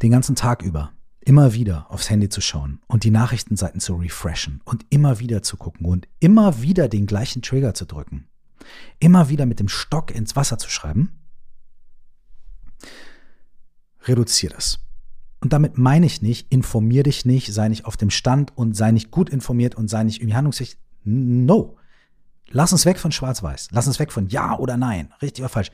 den 0.02 0.10
ganzen 0.10 0.36
Tag 0.36 0.62
über 0.62 0.92
immer 1.20 1.54
wieder 1.54 1.90
aufs 1.90 2.10
Handy 2.10 2.28
zu 2.28 2.42
schauen 2.42 2.80
und 2.86 3.04
die 3.04 3.10
Nachrichtenseiten 3.10 3.80
zu 3.80 3.96
refreshen 3.96 4.60
und 4.66 4.84
immer 4.90 5.18
wieder 5.18 5.42
zu 5.42 5.56
gucken 5.56 5.86
und 5.86 6.08
immer 6.20 6.60
wieder 6.60 6.88
den 6.88 7.06
gleichen 7.06 7.40
Trigger 7.40 7.72
zu 7.72 7.86
drücken, 7.86 8.28
immer 8.98 9.30
wieder 9.30 9.46
mit 9.46 9.60
dem 9.60 9.68
Stock 9.68 10.14
ins 10.14 10.36
Wasser 10.36 10.58
zu 10.58 10.68
schreiben, 10.68 11.18
reduziere 14.02 14.54
das. 14.54 14.80
Und 15.40 15.54
damit 15.54 15.78
meine 15.78 16.04
ich 16.04 16.20
nicht, 16.20 16.52
informier 16.52 17.02
dich 17.02 17.24
nicht, 17.24 17.50
sei 17.50 17.70
nicht 17.70 17.86
auf 17.86 17.96
dem 17.96 18.10
Stand 18.10 18.54
und 18.58 18.76
sei 18.76 18.90
nicht 18.90 19.10
gut 19.10 19.30
informiert 19.30 19.74
und 19.74 19.88
sei 19.88 20.04
nicht 20.04 20.20
irgendwie 20.20 20.36
handlungsfähig. 20.36 20.76
No. 21.04 21.78
Lass 22.50 22.72
uns 22.72 22.86
weg 22.86 22.98
von 22.98 23.12
Schwarz-Weiß. 23.12 23.68
Lass 23.72 23.86
uns 23.86 23.98
weg 23.98 24.12
von 24.12 24.28
Ja 24.28 24.58
oder 24.58 24.76
Nein. 24.76 25.12
Richtig 25.20 25.42
oder 25.42 25.50
falsch. 25.50 25.70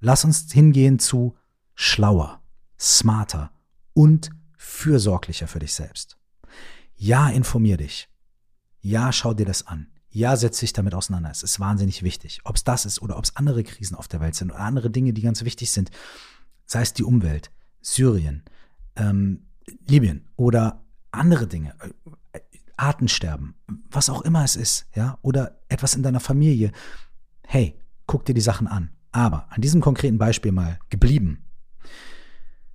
Lass 0.00 0.24
uns 0.24 0.52
hingehen 0.52 0.98
zu 0.98 1.36
schlauer, 1.74 2.42
smarter 2.78 3.50
und 3.94 4.30
fürsorglicher 4.56 5.48
für 5.48 5.58
dich 5.58 5.74
selbst. 5.74 6.18
Ja, 6.96 7.28
informier 7.28 7.76
dich. 7.76 8.08
Ja, 8.80 9.12
schau 9.12 9.32
dir 9.34 9.46
das 9.46 9.66
an. 9.66 9.88
Ja, 10.10 10.36
setz 10.36 10.60
dich 10.60 10.72
damit 10.72 10.94
auseinander. 10.94 11.30
Es 11.30 11.42
ist 11.42 11.58
wahnsinnig 11.58 12.02
wichtig. 12.02 12.40
Ob 12.44 12.56
es 12.56 12.64
das 12.64 12.84
ist 12.84 13.00
oder 13.00 13.16
ob 13.16 13.24
es 13.24 13.36
andere 13.36 13.64
Krisen 13.64 13.96
auf 13.96 14.08
der 14.08 14.20
Welt 14.20 14.34
sind 14.34 14.50
oder 14.50 14.60
andere 14.60 14.90
Dinge, 14.90 15.12
die 15.12 15.22
ganz 15.22 15.42
wichtig 15.44 15.70
sind. 15.70 15.90
Sei 16.66 16.82
es 16.82 16.92
die 16.92 17.04
Umwelt, 17.04 17.50
Syrien, 17.80 18.42
ähm, 18.96 19.46
Libyen 19.86 20.28
oder 20.36 20.84
andere 21.10 21.46
Dinge, 21.46 21.74
Artensterben, 22.82 23.54
was 23.90 24.10
auch 24.10 24.22
immer 24.22 24.44
es 24.44 24.56
ist, 24.56 24.86
ja, 24.94 25.18
oder 25.22 25.60
etwas 25.68 25.94
in 25.94 26.02
deiner 26.02 26.20
Familie. 26.20 26.72
Hey, 27.46 27.78
guck 28.06 28.24
dir 28.24 28.34
die 28.34 28.40
Sachen 28.40 28.66
an. 28.66 28.90
Aber 29.12 29.46
an 29.50 29.60
diesem 29.60 29.80
konkreten 29.80 30.18
Beispiel 30.18 30.52
mal 30.52 30.78
geblieben. 30.88 31.44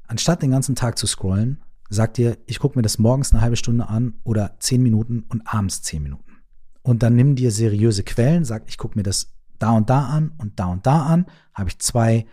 Anstatt 0.08 0.42
den 0.42 0.52
ganzen 0.52 0.76
Tag 0.76 0.98
zu 0.98 1.08
scrollen, 1.08 1.62
Sag 1.90 2.16
dir, 2.16 2.38
ich 2.48 2.60
gucke 2.60 2.78
mir 2.78 2.84
das 2.84 3.00
morgens 3.00 3.32
eine 3.32 3.42
halbe 3.42 3.56
Stunde 3.56 3.88
an 3.88 4.16
oder 4.24 4.58
zehn 4.60 4.84
Minuten 4.84 5.24
und 5.30 5.42
abends 5.46 5.82
zehn 5.84 6.04
Minuten. 6.04 6.38
Und 6.82 7.02
dann 7.02 7.16
nimm 7.16 7.36
dir 7.36 7.52
seriöse 7.52 8.04
Quellen, 8.04 8.44
sag, 8.44 8.64
ich 8.68 8.78
gucke 8.78 8.98
mir 8.98 9.04
das 9.04 9.34
da 9.58 9.72
und 9.72 9.90
da 9.90 10.06
an 10.08 10.34
und 10.38 10.60
da 10.60 10.66
und 10.66 10.86
da 10.86 11.06
an. 11.06 11.26
Habe 11.54 11.70
ich 11.70 11.80
zwei 11.80 12.26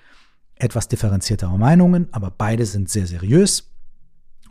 etwas 0.57 0.89
differenziertere 0.89 1.57
Meinungen, 1.57 2.09
aber 2.13 2.31
beide 2.31 2.67
sind 2.67 2.89
sehr 2.89 3.07
seriös. 3.07 3.71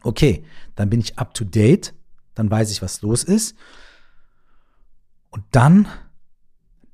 Okay, 0.04 0.44
dann 0.76 0.90
bin 0.90 1.00
ich 1.00 1.18
up 1.20 1.34
to 1.34 1.44
date, 1.44 1.94
dann 2.36 2.50
weiß 2.50 2.72
ich, 2.72 2.82
was 2.82 3.02
los 3.02 3.24
ist. 3.24 3.56
Und 5.30 5.44
dann 5.52 5.88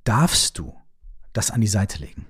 darfst 0.03 0.58
du 0.58 0.74
das 1.34 1.51
an 1.51 1.62
die 1.62 1.67
Seite 1.67 2.00
legen. 2.00 2.25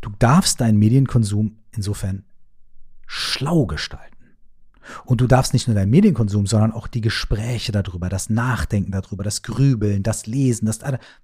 Du 0.00 0.10
darfst 0.18 0.60
deinen 0.60 0.78
Medienkonsum 0.78 1.58
insofern 1.72 2.24
schlau 3.06 3.66
gestalten. 3.66 4.14
Und 5.06 5.20
du 5.20 5.26
darfst 5.26 5.54
nicht 5.54 5.66
nur 5.66 5.74
deinen 5.74 5.90
Medienkonsum, 5.90 6.46
sondern 6.46 6.72
auch 6.72 6.88
die 6.88 7.00
Gespräche 7.00 7.72
darüber, 7.72 8.08
das 8.08 8.28
Nachdenken 8.28 8.92
darüber, 8.92 9.24
das 9.24 9.42
Grübeln, 9.42 10.02
das 10.02 10.26
Lesen, 10.26 10.66
das 10.66 10.80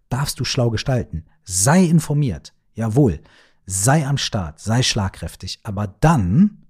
darfst 0.08 0.40
du 0.40 0.44
schlau 0.44 0.70
gestalten. 0.70 1.26
Sei 1.44 1.84
informiert, 1.84 2.54
jawohl, 2.74 3.20
sei 3.66 4.06
am 4.06 4.16
Start, 4.16 4.60
sei 4.60 4.82
schlagkräftig, 4.82 5.60
aber 5.62 5.88
dann 6.00 6.66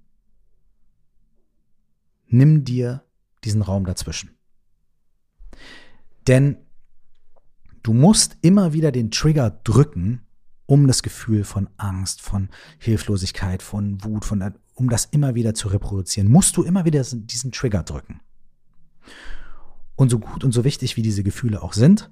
nimm 2.27 2.65
dir 2.65 3.03
diesen 3.43 3.61
Raum 3.61 3.85
dazwischen. 3.85 4.37
Denn 6.27 6.57
du 7.83 7.93
musst 7.93 8.37
immer 8.41 8.73
wieder 8.73 8.91
den 8.91 9.11
Trigger 9.11 9.49
drücken, 9.63 10.21
um 10.65 10.87
das 10.87 11.03
Gefühl 11.03 11.43
von 11.43 11.69
Angst, 11.77 12.21
von 12.21 12.49
Hilflosigkeit, 12.79 13.61
von 13.61 14.03
Wut, 14.03 14.23
von 14.23 14.53
um 14.75 14.89
das 14.89 15.05
immer 15.05 15.35
wieder 15.35 15.53
zu 15.53 15.67
reproduzieren, 15.67 16.31
musst 16.31 16.55
du 16.57 16.63
immer 16.63 16.85
wieder 16.85 17.03
diesen 17.03 17.51
Trigger 17.51 17.83
drücken. 17.83 18.21
Und 19.95 20.09
so 20.09 20.19
gut 20.19 20.43
und 20.43 20.51
so 20.53 20.63
wichtig 20.63 20.95
wie 20.95 21.01
diese 21.01 21.23
Gefühle 21.23 21.61
auch 21.61 21.73
sind, 21.73 22.09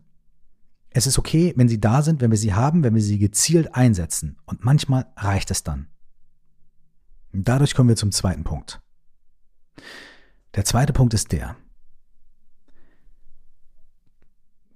es 0.91 1.07
ist 1.07 1.19
okay, 1.19 1.53
wenn 1.55 1.69
sie 1.69 1.79
da 1.79 2.01
sind, 2.01 2.21
wenn 2.21 2.31
wir 2.31 2.37
sie 2.37 2.53
haben, 2.53 2.83
wenn 2.83 2.95
wir 2.95 3.01
sie 3.01 3.19
gezielt 3.19 3.75
einsetzen. 3.75 4.37
Und 4.45 4.65
manchmal 4.65 5.05
reicht 5.15 5.51
es 5.51 5.63
dann. 5.63 5.87
Und 7.31 7.47
dadurch 7.47 7.75
kommen 7.75 7.89
wir 7.89 7.95
zum 7.95 8.11
zweiten 8.11 8.43
Punkt. 8.43 8.81
Der 10.55 10.65
zweite 10.65 10.93
Punkt 10.93 11.13
ist 11.13 11.31
der, 11.31 11.55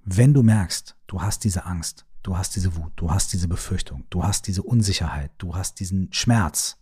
wenn 0.04 0.34
du 0.34 0.42
merkst, 0.42 0.96
du 1.06 1.22
hast 1.22 1.44
diese 1.44 1.64
Angst, 1.64 2.06
du 2.22 2.36
hast 2.36 2.54
diese 2.56 2.76
Wut, 2.76 2.92
du 2.96 3.10
hast 3.10 3.32
diese 3.32 3.48
Befürchtung, 3.48 4.04
du 4.10 4.22
hast 4.22 4.46
diese 4.46 4.62
Unsicherheit, 4.62 5.32
du 5.38 5.54
hast 5.54 5.80
diesen 5.80 6.12
Schmerz, 6.12 6.76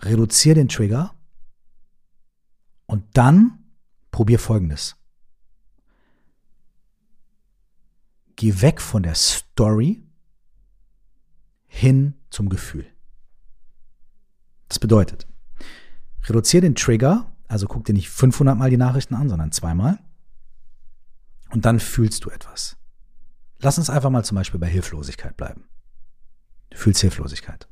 reduziere 0.00 0.56
den 0.56 0.68
Trigger 0.68 1.14
und 2.86 3.16
dann 3.16 3.64
probier 4.10 4.38
folgendes. 4.38 4.96
Geh 8.36 8.60
weg 8.60 8.80
von 8.80 9.02
der 9.02 9.14
Story 9.14 10.02
hin 11.66 12.14
zum 12.30 12.48
Gefühl. 12.48 12.86
Das 14.68 14.78
bedeutet, 14.78 15.25
reduziere 16.24 16.62
den 16.62 16.74
Trigger, 16.74 17.32
also 17.48 17.66
guck 17.66 17.84
dir 17.84 17.92
nicht 17.92 18.10
500 18.10 18.56
Mal 18.56 18.70
die 18.70 18.76
Nachrichten 18.76 19.14
an, 19.14 19.28
sondern 19.28 19.52
zweimal. 19.52 19.98
Und 21.50 21.64
dann 21.64 21.80
fühlst 21.80 22.24
du 22.24 22.30
etwas. 22.30 22.76
Lass 23.58 23.78
uns 23.78 23.90
einfach 23.90 24.10
mal 24.10 24.24
zum 24.24 24.36
Beispiel 24.36 24.60
bei 24.60 24.66
Hilflosigkeit 24.66 25.36
bleiben. 25.36 25.64
Du 26.70 26.76
fühlst 26.76 27.00
Hilflosigkeit. 27.00 27.68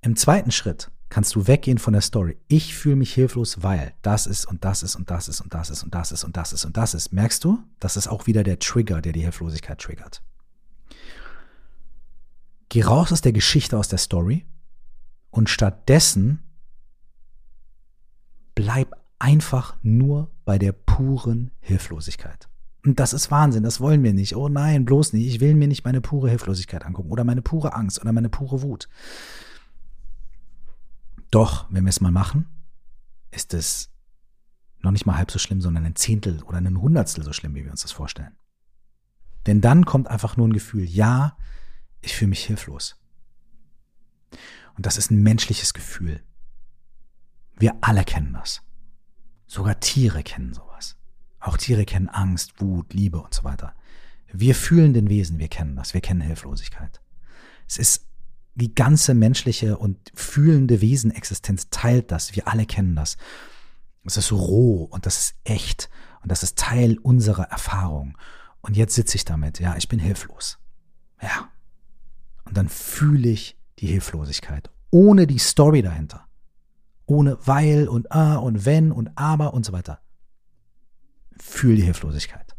Im 0.00 0.16
zweiten 0.16 0.50
Schritt 0.50 0.90
kannst 1.08 1.34
du 1.34 1.46
weggehen 1.46 1.78
von 1.78 1.92
der 1.92 2.02
Story. 2.02 2.38
Ich 2.48 2.74
fühle 2.74 2.96
mich 2.96 3.12
hilflos, 3.12 3.62
weil 3.62 3.94
das 4.02 4.26
ist 4.26 4.46
und 4.46 4.64
das 4.64 4.82
ist 4.82 4.96
und 4.96 5.10
das 5.10 5.28
ist 5.28 5.40
und 5.40 5.54
das 5.54 5.70
ist 5.70 5.84
und 5.84 5.94
das 5.94 6.12
ist 6.12 6.24
und 6.24 6.36
das 6.36 6.52
ist 6.52 6.64
und 6.64 6.76
das 6.76 6.94
ist. 6.94 7.12
Merkst 7.12 7.44
du? 7.44 7.62
Das 7.80 7.96
ist 7.96 8.08
auch 8.08 8.26
wieder 8.26 8.42
der 8.42 8.58
Trigger, 8.58 9.00
der 9.00 9.12
die 9.12 9.22
Hilflosigkeit 9.22 9.80
triggert. 9.80 10.22
Geh 12.68 12.82
raus 12.82 13.12
aus 13.12 13.22
der 13.22 13.32
Geschichte, 13.32 13.78
aus 13.78 13.88
der 13.88 13.98
Story 13.98 14.46
und 15.30 15.48
stattdessen 15.48 16.42
bleib 18.54 18.96
einfach 19.18 19.76
nur 19.82 20.30
bei 20.44 20.58
der 20.58 20.72
puren 20.72 21.50
Hilflosigkeit. 21.60 22.48
Und 22.84 23.00
das 23.00 23.12
ist 23.12 23.30
Wahnsinn, 23.30 23.62
das 23.62 23.80
wollen 23.80 24.02
wir 24.02 24.14
nicht. 24.14 24.36
Oh 24.36 24.48
nein, 24.48 24.84
bloß 24.84 25.12
nicht. 25.12 25.26
Ich 25.26 25.40
will 25.40 25.54
mir 25.54 25.68
nicht 25.68 25.84
meine 25.84 26.00
pure 26.00 26.30
Hilflosigkeit 26.30 26.84
angucken 26.84 27.10
oder 27.10 27.24
meine 27.24 27.42
pure 27.42 27.74
Angst 27.74 28.00
oder 28.00 28.12
meine 28.12 28.28
pure 28.28 28.62
Wut. 28.62 28.88
Doch, 31.30 31.66
wenn 31.70 31.84
wir 31.84 31.90
es 31.90 32.00
mal 32.00 32.12
machen, 32.12 32.46
ist 33.30 33.52
es 33.52 33.90
noch 34.80 34.92
nicht 34.92 35.06
mal 35.06 35.16
halb 35.16 35.30
so 35.30 35.38
schlimm, 35.38 35.60
sondern 35.60 35.84
ein 35.84 35.96
Zehntel 35.96 36.42
oder 36.44 36.58
ein 36.58 36.80
Hundertstel 36.80 37.24
so 37.24 37.32
schlimm, 37.32 37.54
wie 37.54 37.64
wir 37.64 37.70
uns 37.70 37.82
das 37.82 37.92
vorstellen. 37.92 38.36
Denn 39.46 39.60
dann 39.60 39.84
kommt 39.84 40.08
einfach 40.08 40.36
nur 40.36 40.48
ein 40.48 40.52
Gefühl, 40.52 40.84
ja, 40.84 41.36
ich 42.00 42.14
fühle 42.14 42.30
mich 42.30 42.44
hilflos. 42.44 42.96
Und 44.78 44.86
das 44.86 44.96
ist 44.96 45.10
ein 45.10 45.24
menschliches 45.24 45.74
Gefühl. 45.74 46.22
Wir 47.56 47.76
alle 47.80 48.04
kennen 48.04 48.32
das. 48.32 48.62
Sogar 49.48 49.80
Tiere 49.80 50.22
kennen 50.22 50.54
sowas. 50.54 50.96
Auch 51.40 51.56
Tiere 51.56 51.84
kennen 51.84 52.08
Angst, 52.08 52.60
Wut, 52.60 52.94
Liebe 52.94 53.20
und 53.20 53.34
so 53.34 53.42
weiter. 53.42 53.74
Wir 54.32 54.54
fühlen 54.54 54.94
den 54.94 55.10
Wesen, 55.10 55.40
wir 55.40 55.48
kennen 55.48 55.74
das, 55.74 55.94
wir 55.94 56.00
kennen 56.00 56.20
Hilflosigkeit. 56.20 57.00
Es 57.66 57.76
ist 57.76 58.06
die 58.54 58.72
ganze 58.72 59.14
menschliche 59.14 59.78
und 59.78 60.12
fühlende 60.14 60.80
Wesenexistenz 60.80 61.70
teilt 61.70 62.12
das. 62.12 62.36
Wir 62.36 62.46
alle 62.46 62.64
kennen 62.64 62.94
das. 62.94 63.16
Es 64.04 64.16
ist 64.16 64.30
roh 64.30 64.84
und 64.84 65.06
das 65.06 65.18
ist 65.18 65.34
echt 65.42 65.90
und 66.22 66.30
das 66.30 66.44
ist 66.44 66.56
Teil 66.56 66.98
unserer 66.98 67.50
Erfahrung. 67.50 68.16
Und 68.60 68.76
jetzt 68.76 68.94
sitze 68.94 69.16
ich 69.16 69.24
damit, 69.24 69.58
ja, 69.58 69.74
ich 69.74 69.88
bin 69.88 69.98
hilflos. 69.98 70.60
Ja. 71.20 71.50
Und 72.44 72.56
dann 72.56 72.68
fühle 72.68 73.28
ich 73.28 73.57
die 73.78 73.86
Hilflosigkeit, 73.86 74.70
ohne 74.90 75.26
die 75.26 75.38
Story 75.38 75.82
dahinter. 75.82 76.26
Ohne 77.06 77.38
weil 77.46 77.88
und 77.88 78.12
ah 78.12 78.36
und 78.36 78.66
wenn 78.66 78.92
und 78.92 79.16
aber 79.16 79.54
und 79.54 79.64
so 79.64 79.72
weiter. 79.72 80.00
Fühl 81.38 81.76
die 81.76 81.82
Hilflosigkeit. 81.82 82.54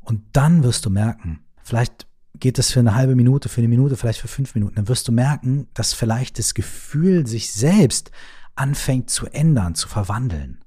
Und 0.00 0.22
dann 0.32 0.62
wirst 0.62 0.84
du 0.86 0.90
merken, 0.90 1.44
vielleicht 1.62 2.06
geht 2.38 2.58
es 2.58 2.70
für 2.70 2.80
eine 2.80 2.94
halbe 2.94 3.14
Minute, 3.14 3.48
für 3.48 3.60
eine 3.60 3.68
Minute, 3.68 3.96
vielleicht 3.96 4.20
für 4.20 4.28
fünf 4.28 4.54
Minuten, 4.54 4.74
dann 4.74 4.88
wirst 4.88 5.08
du 5.08 5.12
merken, 5.12 5.68
dass 5.74 5.92
vielleicht 5.92 6.38
das 6.38 6.54
Gefühl 6.54 7.26
sich 7.26 7.52
selbst 7.52 8.10
anfängt 8.54 9.10
zu 9.10 9.26
ändern, 9.26 9.74
zu 9.74 9.88
verwandeln. 9.88 10.64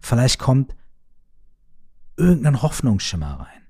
Vielleicht 0.00 0.38
kommt 0.38 0.74
irgendein 2.16 2.62
Hoffnungsschimmer 2.62 3.40
rein. 3.40 3.61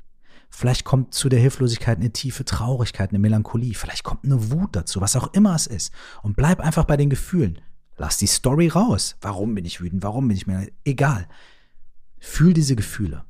Vielleicht 0.54 0.84
kommt 0.84 1.14
zu 1.14 1.30
der 1.30 1.40
Hilflosigkeit 1.40 1.98
eine 1.98 2.12
tiefe 2.12 2.44
Traurigkeit, 2.44 3.08
eine 3.08 3.18
Melancholie. 3.18 3.74
Vielleicht 3.74 4.04
kommt 4.04 4.24
eine 4.24 4.50
Wut 4.50 4.76
dazu, 4.76 5.00
was 5.00 5.16
auch 5.16 5.32
immer 5.32 5.54
es 5.54 5.66
ist. 5.66 5.92
Und 6.22 6.36
bleib 6.36 6.60
einfach 6.60 6.84
bei 6.84 6.98
den 6.98 7.08
Gefühlen. 7.08 7.58
Lass 7.96 8.18
die 8.18 8.26
Story 8.26 8.68
raus. 8.68 9.16
Warum 9.22 9.54
bin 9.54 9.64
ich 9.64 9.80
wütend? 9.80 10.02
Warum 10.02 10.28
bin 10.28 10.36
ich 10.36 10.46
mir 10.46 10.68
egal? 10.84 11.26
Fühl 12.20 12.52
diese 12.52 12.76
Gefühle. 12.76 13.24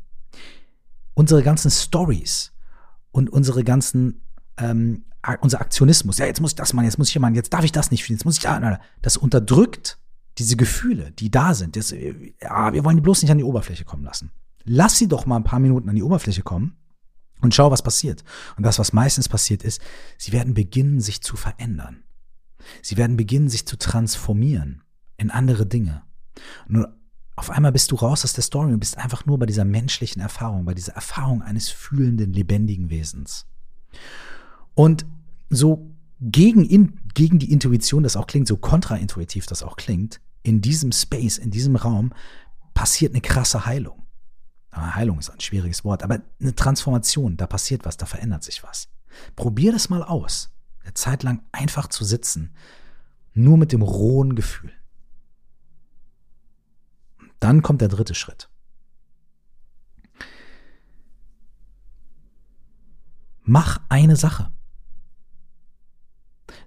Unsere 1.14 1.44
ganzen 1.44 1.70
Stories 1.70 2.52
und 3.12 3.30
unsere 3.30 3.62
ganzen 3.62 4.22
ähm, 4.56 5.04
unser 5.40 5.60
Aktionismus. 5.60 6.18
Ja, 6.18 6.26
jetzt 6.26 6.40
muss 6.40 6.50
ich 6.50 6.56
das 6.56 6.72
machen, 6.72 6.86
jetzt 6.86 6.98
muss 6.98 7.06
ich 7.06 7.12
hier 7.12 7.22
machen, 7.22 7.36
jetzt 7.36 7.52
darf 7.52 7.64
ich 7.64 7.70
das 7.70 7.92
nicht 7.92 8.02
fühlen, 8.02 8.18
jetzt 8.18 8.24
muss 8.24 8.38
ich 8.38 8.42
da. 8.42 8.80
Das 9.00 9.16
unterdrückt 9.16 9.98
diese 10.38 10.56
Gefühle, 10.56 11.12
die 11.12 11.30
da 11.30 11.54
sind. 11.54 11.76
Das, 11.76 11.92
ja, 11.92 12.72
wir 12.72 12.84
wollen 12.84 12.96
die 12.96 13.02
bloß 13.02 13.22
nicht 13.22 13.30
an 13.30 13.38
die 13.38 13.44
Oberfläche 13.44 13.84
kommen 13.84 14.02
lassen. 14.02 14.32
Lass 14.64 14.98
sie 14.98 15.06
doch 15.06 15.24
mal 15.24 15.36
ein 15.36 15.44
paar 15.44 15.60
Minuten 15.60 15.88
an 15.88 15.94
die 15.94 16.02
Oberfläche 16.02 16.42
kommen 16.42 16.76
und 17.42 17.54
schau, 17.54 17.70
was 17.70 17.82
passiert. 17.82 18.24
Und 18.56 18.64
das, 18.64 18.78
was 18.78 18.92
meistens 18.92 19.28
passiert 19.28 19.62
ist, 19.62 19.82
sie 20.16 20.32
werden 20.32 20.54
beginnen, 20.54 21.00
sich 21.00 21.20
zu 21.20 21.36
verändern. 21.36 22.04
Sie 22.80 22.96
werden 22.96 23.16
beginnen, 23.16 23.48
sich 23.48 23.66
zu 23.66 23.76
transformieren 23.76 24.82
in 25.16 25.30
andere 25.30 25.66
Dinge. 25.66 26.02
Und 26.68 26.86
auf 27.36 27.50
einmal 27.50 27.72
bist 27.72 27.90
du 27.90 27.96
raus 27.96 28.24
aus 28.24 28.32
der 28.32 28.44
Story 28.44 28.72
und 28.72 28.80
bist 28.80 28.98
einfach 28.98 29.26
nur 29.26 29.38
bei 29.38 29.46
dieser 29.46 29.64
menschlichen 29.64 30.22
Erfahrung, 30.22 30.64
bei 30.64 30.74
dieser 30.74 30.92
Erfahrung 30.92 31.42
eines 31.42 31.68
fühlenden, 31.68 32.32
lebendigen 32.32 32.90
Wesens. 32.90 33.46
Und 34.74 35.06
so 35.50 35.94
gegen, 36.20 36.64
in, 36.64 37.00
gegen 37.14 37.38
die 37.38 37.50
Intuition 37.52 38.02
das 38.02 38.16
auch 38.16 38.26
klingt, 38.26 38.48
so 38.48 38.56
kontraintuitiv 38.56 39.46
das 39.46 39.62
auch 39.62 39.76
klingt, 39.76 40.20
in 40.42 40.60
diesem 40.60 40.92
Space, 40.92 41.38
in 41.38 41.50
diesem 41.50 41.76
Raum 41.76 42.12
passiert 42.74 43.12
eine 43.12 43.20
krasse 43.20 43.66
Heilung. 43.66 44.01
Heilung 44.72 45.18
ist 45.18 45.30
ein 45.30 45.40
schwieriges 45.40 45.84
Wort, 45.84 46.02
aber 46.02 46.20
eine 46.40 46.54
Transformation, 46.54 47.36
da 47.36 47.46
passiert 47.46 47.84
was, 47.84 47.96
da 47.96 48.06
verändert 48.06 48.42
sich 48.42 48.62
was. 48.62 48.88
Probier 49.36 49.72
das 49.72 49.90
mal 49.90 50.02
aus, 50.02 50.50
eine 50.82 50.94
Zeit 50.94 51.22
lang 51.22 51.42
einfach 51.52 51.88
zu 51.88 52.04
sitzen, 52.04 52.54
nur 53.34 53.58
mit 53.58 53.72
dem 53.72 53.82
rohen 53.82 54.34
Gefühl. 54.34 54.72
Dann 57.38 57.62
kommt 57.62 57.80
der 57.80 57.88
dritte 57.88 58.14
Schritt. 58.14 58.48
Mach 63.42 63.80
eine 63.88 64.16
Sache. 64.16 64.52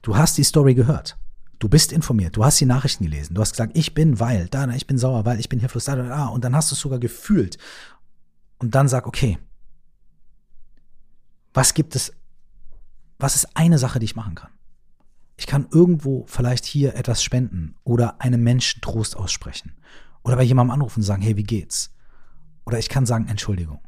Du 0.02 0.18
hast 0.18 0.38
die 0.38 0.44
Story 0.44 0.76
gehört. 0.76 1.18
Du 1.58 1.70
bist 1.70 1.94
informiert, 1.94 2.36
du 2.36 2.44
hast 2.44 2.60
die 2.60 2.66
Nachrichten 2.66 3.06
gelesen, 3.06 3.34
du 3.34 3.42
hast 3.42 3.52
gesagt, 3.52 3.78
ich 3.78 3.94
bin 3.94 4.20
weil, 4.20 4.48
da, 4.50 4.68
ich 4.72 4.88
bin 4.88 4.98
sauer, 4.98 5.24
weil 5.24 5.40
ich 5.40 5.48
bin 5.48 5.60
hilflos, 5.60 5.86
da, 5.86 5.96
da, 5.96 6.04
da, 6.04 6.26
und 6.26 6.44
dann 6.44 6.54
hast 6.54 6.70
du 6.70 6.76
es 6.76 6.82
sogar 6.82 7.00
gefühlt 7.00 7.58
und 8.60 8.76
dann 8.76 8.88
sag, 8.88 9.08
okay, 9.08 9.38
was 11.54 11.74
gibt 11.74 11.96
es, 11.96 12.14
was 13.18 13.36
ist 13.36 13.56
eine 13.56 13.78
Sache, 13.78 14.00
die 14.00 14.06
ich 14.06 14.16
machen 14.16 14.36
kann? 14.36 14.52
Ich 15.38 15.48
kann 15.48 15.68
irgendwo 15.72 16.26
vielleicht 16.28 16.66
hier 16.66 16.96
etwas 16.96 17.24
spenden 17.24 17.76
oder 17.84 18.22
einem 18.22 18.44
Menschen 18.44 18.82
Trost 18.82 19.18
aussprechen 19.18 19.74
oder 20.24 20.38
bei 20.38 20.44
jemandem 20.44 20.74
anrufen 20.74 21.00
und 21.00 21.06
sagen, 21.06 21.22
hey, 21.22 21.36
wie 21.36 21.44
geht's? 21.44 21.94
Oder 22.66 22.80
ich 22.80 22.90
kann 22.90 23.06
sagen, 23.06 23.28
Entschuldigung. 23.28 23.80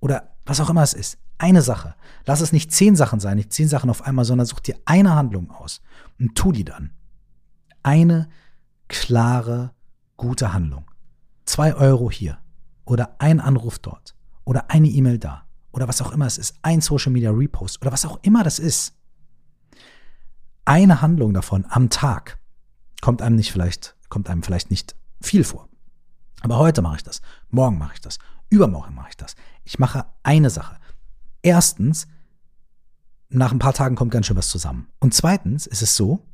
Oder 0.00 0.36
was 0.44 0.60
auch 0.60 0.70
immer 0.70 0.82
es 0.82 0.94
ist. 0.94 1.18
Eine 1.38 1.62
Sache. 1.62 1.94
Lass 2.24 2.40
es 2.40 2.52
nicht 2.52 2.72
zehn 2.72 2.96
Sachen 2.96 3.20
sein, 3.20 3.36
nicht 3.36 3.52
zehn 3.52 3.68
Sachen 3.68 3.90
auf 3.90 4.02
einmal, 4.02 4.24
sondern 4.24 4.46
such 4.46 4.60
dir 4.60 4.76
eine 4.84 5.14
Handlung 5.14 5.50
aus 5.50 5.80
und 6.18 6.34
tu 6.34 6.52
die 6.52 6.64
dann. 6.64 6.92
Eine 7.82 8.28
klare, 8.88 9.74
gute 10.16 10.52
Handlung. 10.52 10.90
Zwei 11.44 11.74
Euro 11.74 12.10
hier 12.10 12.38
oder 12.84 13.16
ein 13.20 13.40
Anruf 13.40 13.78
dort 13.78 14.15
oder 14.46 14.70
eine 14.70 14.88
E-Mail 14.88 15.18
da 15.18 15.46
oder 15.72 15.88
was 15.88 16.00
auch 16.00 16.12
immer 16.12 16.24
es 16.24 16.38
ist, 16.38 16.56
ein 16.62 16.80
Social 16.80 17.12
Media 17.12 17.30
Repost 17.30 17.82
oder 17.82 17.92
was 17.92 18.06
auch 18.06 18.18
immer 18.22 18.42
das 18.42 18.58
ist. 18.58 18.94
Eine 20.64 21.02
Handlung 21.02 21.34
davon 21.34 21.66
am 21.68 21.90
Tag 21.90 22.38
kommt 23.02 23.20
einem 23.20 23.36
nicht 23.36 23.52
vielleicht, 23.52 23.94
kommt 24.08 24.30
einem 24.30 24.42
vielleicht 24.42 24.70
nicht 24.70 24.96
viel 25.20 25.44
vor. 25.44 25.68
Aber 26.40 26.56
heute 26.56 26.80
mache 26.80 26.96
ich 26.96 27.02
das, 27.02 27.20
morgen 27.50 27.76
mache 27.76 27.94
ich 27.94 28.00
das, 28.00 28.18
übermorgen 28.48 28.94
mache 28.94 29.10
ich 29.10 29.16
das. 29.16 29.34
Ich 29.64 29.78
mache 29.78 30.06
eine 30.22 30.48
Sache. 30.48 30.78
Erstens, 31.42 32.06
nach 33.28 33.52
ein 33.52 33.58
paar 33.58 33.74
Tagen 33.74 33.96
kommt 33.96 34.12
ganz 34.12 34.26
schön 34.26 34.36
was 34.36 34.48
zusammen. 34.48 34.88
Und 35.00 35.12
zweitens 35.12 35.66
ist 35.66 35.82
es 35.82 35.96
so, 35.96 36.24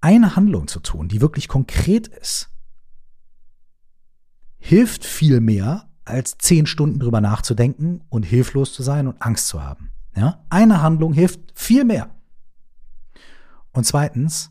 eine 0.00 0.36
Handlung 0.36 0.68
zu 0.68 0.80
tun, 0.80 1.08
die 1.08 1.20
wirklich 1.20 1.48
konkret 1.48 2.08
ist, 2.08 2.50
hilft 4.58 5.04
viel 5.04 5.40
mehr, 5.40 5.88
als 6.04 6.38
zehn 6.38 6.66
Stunden 6.66 6.98
drüber 6.98 7.20
nachzudenken 7.20 8.02
und 8.08 8.24
hilflos 8.24 8.72
zu 8.72 8.82
sein 8.82 9.06
und 9.06 9.22
Angst 9.22 9.48
zu 9.48 9.62
haben. 9.62 9.90
Ja? 10.16 10.44
Eine 10.50 10.82
Handlung 10.82 11.12
hilft 11.12 11.40
viel 11.54 11.84
mehr. 11.84 12.10
Und 13.72 13.86
zweitens, 13.86 14.50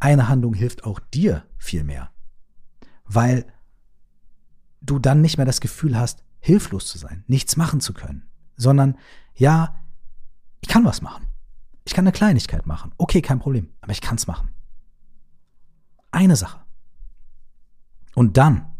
eine 0.00 0.28
Handlung 0.28 0.54
hilft 0.54 0.84
auch 0.84 0.98
dir 0.98 1.44
viel 1.58 1.84
mehr. 1.84 2.10
Weil 3.04 3.46
du 4.80 4.98
dann 4.98 5.20
nicht 5.20 5.36
mehr 5.36 5.46
das 5.46 5.60
Gefühl 5.60 5.96
hast, 5.96 6.24
hilflos 6.40 6.88
zu 6.88 6.98
sein, 6.98 7.22
nichts 7.28 7.56
machen 7.56 7.80
zu 7.80 7.92
können, 7.94 8.28
sondern 8.56 8.98
ja, 9.34 9.76
ich 10.60 10.68
kann 10.68 10.84
was 10.84 11.02
machen. 11.02 11.28
Ich 11.84 11.94
kann 11.94 12.04
eine 12.04 12.12
Kleinigkeit 12.12 12.66
machen. 12.66 12.92
Okay, 12.96 13.22
kein 13.22 13.38
Problem, 13.38 13.68
aber 13.80 13.92
ich 13.92 14.00
kann 14.00 14.16
es 14.16 14.26
machen. 14.26 14.48
Eine 16.10 16.36
Sache. 16.36 16.60
Und 18.14 18.36
dann 18.36 18.71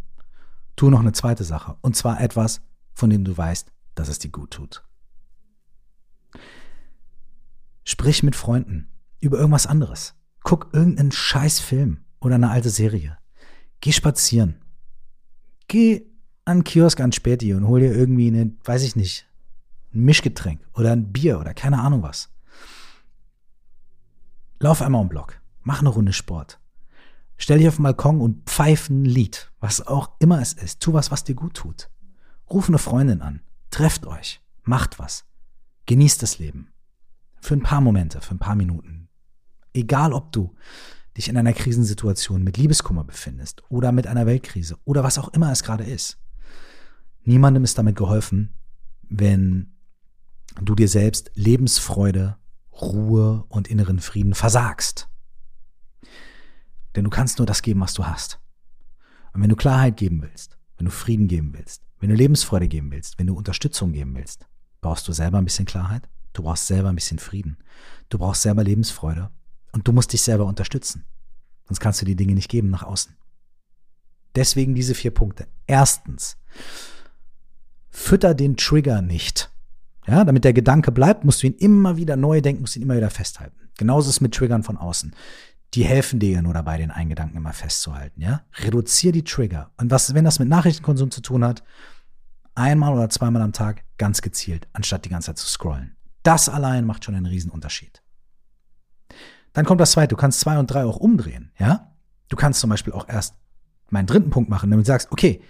tu 0.76 0.90
noch 0.90 1.00
eine 1.00 1.12
zweite 1.12 1.44
Sache. 1.44 1.76
Und 1.80 1.96
zwar 1.96 2.20
etwas, 2.20 2.61
von 2.92 3.11
dem 3.11 3.24
du 3.24 3.37
weißt, 3.37 3.70
dass 3.94 4.08
es 4.08 4.18
dir 4.18 4.30
gut 4.30 4.52
tut. 4.52 4.85
Sprich 7.85 8.22
mit 8.22 8.37
Freunden 8.37 8.88
über 9.20 9.38
irgendwas 9.38 9.66
anderes. 9.66 10.14
Guck 10.42 10.70
irgendeinen 10.72 11.12
scheiß 11.12 11.61
Film 11.61 12.04
oder 12.20 12.37
eine 12.37 12.50
alte 12.50 12.70
Serie. 12.70 13.18
Geh 13.80 13.92
spazieren. 13.92 14.61
Geh 15.68 16.06
an 16.44 16.58
den 16.58 16.64
Kiosk 16.64 17.00
an 17.00 17.12
Späti 17.12 17.54
und 17.54 17.66
hol 17.66 17.80
dir 17.80 17.94
irgendwie 17.94 18.28
eine, 18.28 18.52
weiß 18.64 18.82
ich 18.82 18.96
nicht, 18.96 19.26
ein 19.94 20.04
Mischgetränk 20.04 20.61
oder 20.74 20.92
ein 20.92 21.12
Bier 21.12 21.38
oder 21.38 21.54
keine 21.54 21.80
Ahnung 21.80 22.02
was. 22.02 22.30
Lauf 24.58 24.82
einmal 24.82 25.00
um 25.00 25.08
Block. 25.08 25.40
Mach 25.62 25.80
eine 25.80 25.88
Runde 25.88 26.12
Sport. 26.12 26.58
Stell 27.42 27.59
dich 27.59 27.66
auf 27.66 27.74
den 27.74 27.83
Balkon 27.83 28.20
und 28.20 28.48
pfeif 28.48 28.88
ein 28.88 29.05
Lied, 29.05 29.50
was 29.59 29.85
auch 29.85 30.12
immer 30.20 30.40
es 30.40 30.52
ist. 30.52 30.78
Tu 30.78 30.92
was, 30.92 31.11
was 31.11 31.24
dir 31.24 31.35
gut 31.35 31.55
tut. 31.55 31.90
Ruf 32.48 32.68
eine 32.68 32.78
Freundin 32.78 33.20
an. 33.20 33.40
Trefft 33.70 34.07
euch. 34.07 34.40
Macht 34.62 35.00
was. 35.00 35.24
Genießt 35.87 36.22
das 36.22 36.38
Leben. 36.38 36.68
Für 37.40 37.55
ein 37.55 37.64
paar 37.64 37.81
Momente, 37.81 38.20
für 38.20 38.37
ein 38.37 38.38
paar 38.38 38.55
Minuten. 38.55 39.09
Egal 39.74 40.12
ob 40.12 40.31
du 40.31 40.55
dich 41.16 41.28
in 41.28 41.37
einer 41.37 41.52
Krisensituation 41.52 42.44
mit 42.44 42.59
Liebeskummer 42.59 43.02
befindest 43.02 43.64
oder 43.70 43.90
mit 43.90 44.07
einer 44.07 44.26
Weltkrise 44.26 44.78
oder 44.85 45.02
was 45.02 45.18
auch 45.18 45.31
immer 45.31 45.50
es 45.50 45.64
gerade 45.64 45.83
ist. 45.83 46.20
Niemandem 47.24 47.64
ist 47.64 47.76
damit 47.76 47.96
geholfen, 47.96 48.55
wenn 49.09 49.74
du 50.61 50.76
dir 50.76 50.87
selbst 50.87 51.33
Lebensfreude, 51.35 52.37
Ruhe 52.81 53.44
und 53.48 53.66
inneren 53.66 53.98
Frieden 53.98 54.35
versagst. 54.35 55.09
Denn 56.94 57.05
du 57.05 57.11
kannst 57.11 57.38
nur 57.38 57.46
das 57.46 57.62
geben, 57.62 57.81
was 57.81 57.94
du 57.94 58.07
hast. 58.07 58.40
Und 59.33 59.42
wenn 59.42 59.48
du 59.48 59.57
Klarheit 59.57 59.96
geben 59.96 60.22
willst, 60.22 60.59
wenn 60.76 60.87
du 60.87 60.92
Frieden 60.92 61.28
geben 61.28 61.55
willst, 61.55 61.83
wenn 62.00 62.11
du 62.11 62.16
Lebensfreude 62.16 62.68
geben 62.68 62.90
willst, 62.90 63.18
wenn 63.18 63.26
du 63.26 63.35
Unterstützung 63.35 63.92
geben 63.92 64.14
willst, 64.14 64.46
brauchst 64.81 65.07
du 65.09 65.12
selber 65.12 65.38
ein 65.38 65.44
bisschen 65.44 65.64
Klarheit, 65.64 66.09
du 66.33 66.42
brauchst 66.42 66.66
selber 66.66 66.88
ein 66.88 66.96
bisschen 66.96 67.18
Frieden, 67.18 67.57
du 68.09 68.18
brauchst 68.18 68.42
selber 68.42 68.64
Lebensfreude 68.64 69.31
und 69.72 69.87
du 69.87 69.92
musst 69.92 70.12
dich 70.12 70.22
selber 70.22 70.44
unterstützen. 70.46 71.05
Sonst 71.64 71.81
kannst 71.81 72.00
du 72.02 72.05
die 72.05 72.16
Dinge 72.16 72.35
nicht 72.35 72.50
geben 72.50 72.70
nach 72.70 72.83
außen. 72.83 73.16
Deswegen 74.35 74.74
diese 74.74 74.94
vier 74.94 75.12
Punkte. 75.12 75.46
Erstens, 75.66 76.37
fütter 77.90 78.35
den 78.35 78.57
Trigger 78.57 79.02
nicht. 79.02 79.50
Ja, 80.07 80.24
damit 80.24 80.44
der 80.44 80.52
Gedanke 80.52 80.90
bleibt, 80.90 81.24
musst 81.24 81.42
du 81.42 81.46
ihn 81.46 81.55
immer 81.55 81.96
wieder 81.96 82.16
neu 82.16 82.40
denken, 82.40 82.62
musst 82.62 82.76
ihn 82.76 82.83
immer 82.83 82.96
wieder 82.96 83.11
festhalten. 83.11 83.57
Genauso 83.78 84.09
ist 84.09 84.16
es 84.16 84.20
mit 84.20 84.35
Triggern 84.35 84.64
von 84.64 84.76
außen. 84.76 85.14
Die 85.74 85.85
helfen 85.85 86.18
dir 86.18 86.30
ja 86.30 86.42
nur 86.42 86.52
dabei, 86.52 86.76
den 86.76 86.90
einen 86.90 87.08
Gedanken 87.08 87.37
immer 87.37 87.52
festzuhalten, 87.52 88.20
ja? 88.20 88.42
Reduzier 88.58 89.12
die 89.12 89.24
Trigger. 89.24 89.70
Und 89.78 89.90
was, 89.90 90.14
wenn 90.14 90.24
das 90.24 90.38
mit 90.38 90.48
Nachrichtenkonsum 90.48 91.11
zu 91.11 91.22
tun 91.22 91.44
hat, 91.44 91.62
einmal 92.54 92.92
oder 92.92 93.08
zweimal 93.08 93.42
am 93.42 93.52
Tag 93.52 93.85
ganz 93.96 94.20
gezielt, 94.20 94.68
anstatt 94.72 95.04
die 95.04 95.08
ganze 95.08 95.26
Zeit 95.26 95.38
zu 95.38 95.46
scrollen. 95.46 95.96
Das 96.22 96.48
allein 96.48 96.85
macht 96.85 97.04
schon 97.04 97.14
einen 97.14 97.26
Riesenunterschied. 97.26 98.02
Dann 99.54 99.64
kommt 99.64 99.80
das 99.80 99.92
zweite, 99.92 100.08
du 100.08 100.16
kannst 100.16 100.40
zwei 100.40 100.58
und 100.58 100.66
drei 100.66 100.85
auch 100.85 100.96
umdrehen, 100.96 101.52
ja? 101.58 101.94
Du 102.28 102.37
kannst 102.37 102.61
zum 102.61 102.70
Beispiel 102.70 102.92
auch 102.92 103.08
erst 103.08 103.35
meinen 103.90 104.06
dritten 104.06 104.30
Punkt 104.30 104.48
machen, 104.48 104.70
damit 104.70 104.87
du 104.87 104.88
sagst, 104.88 105.12
okay, 105.12 105.42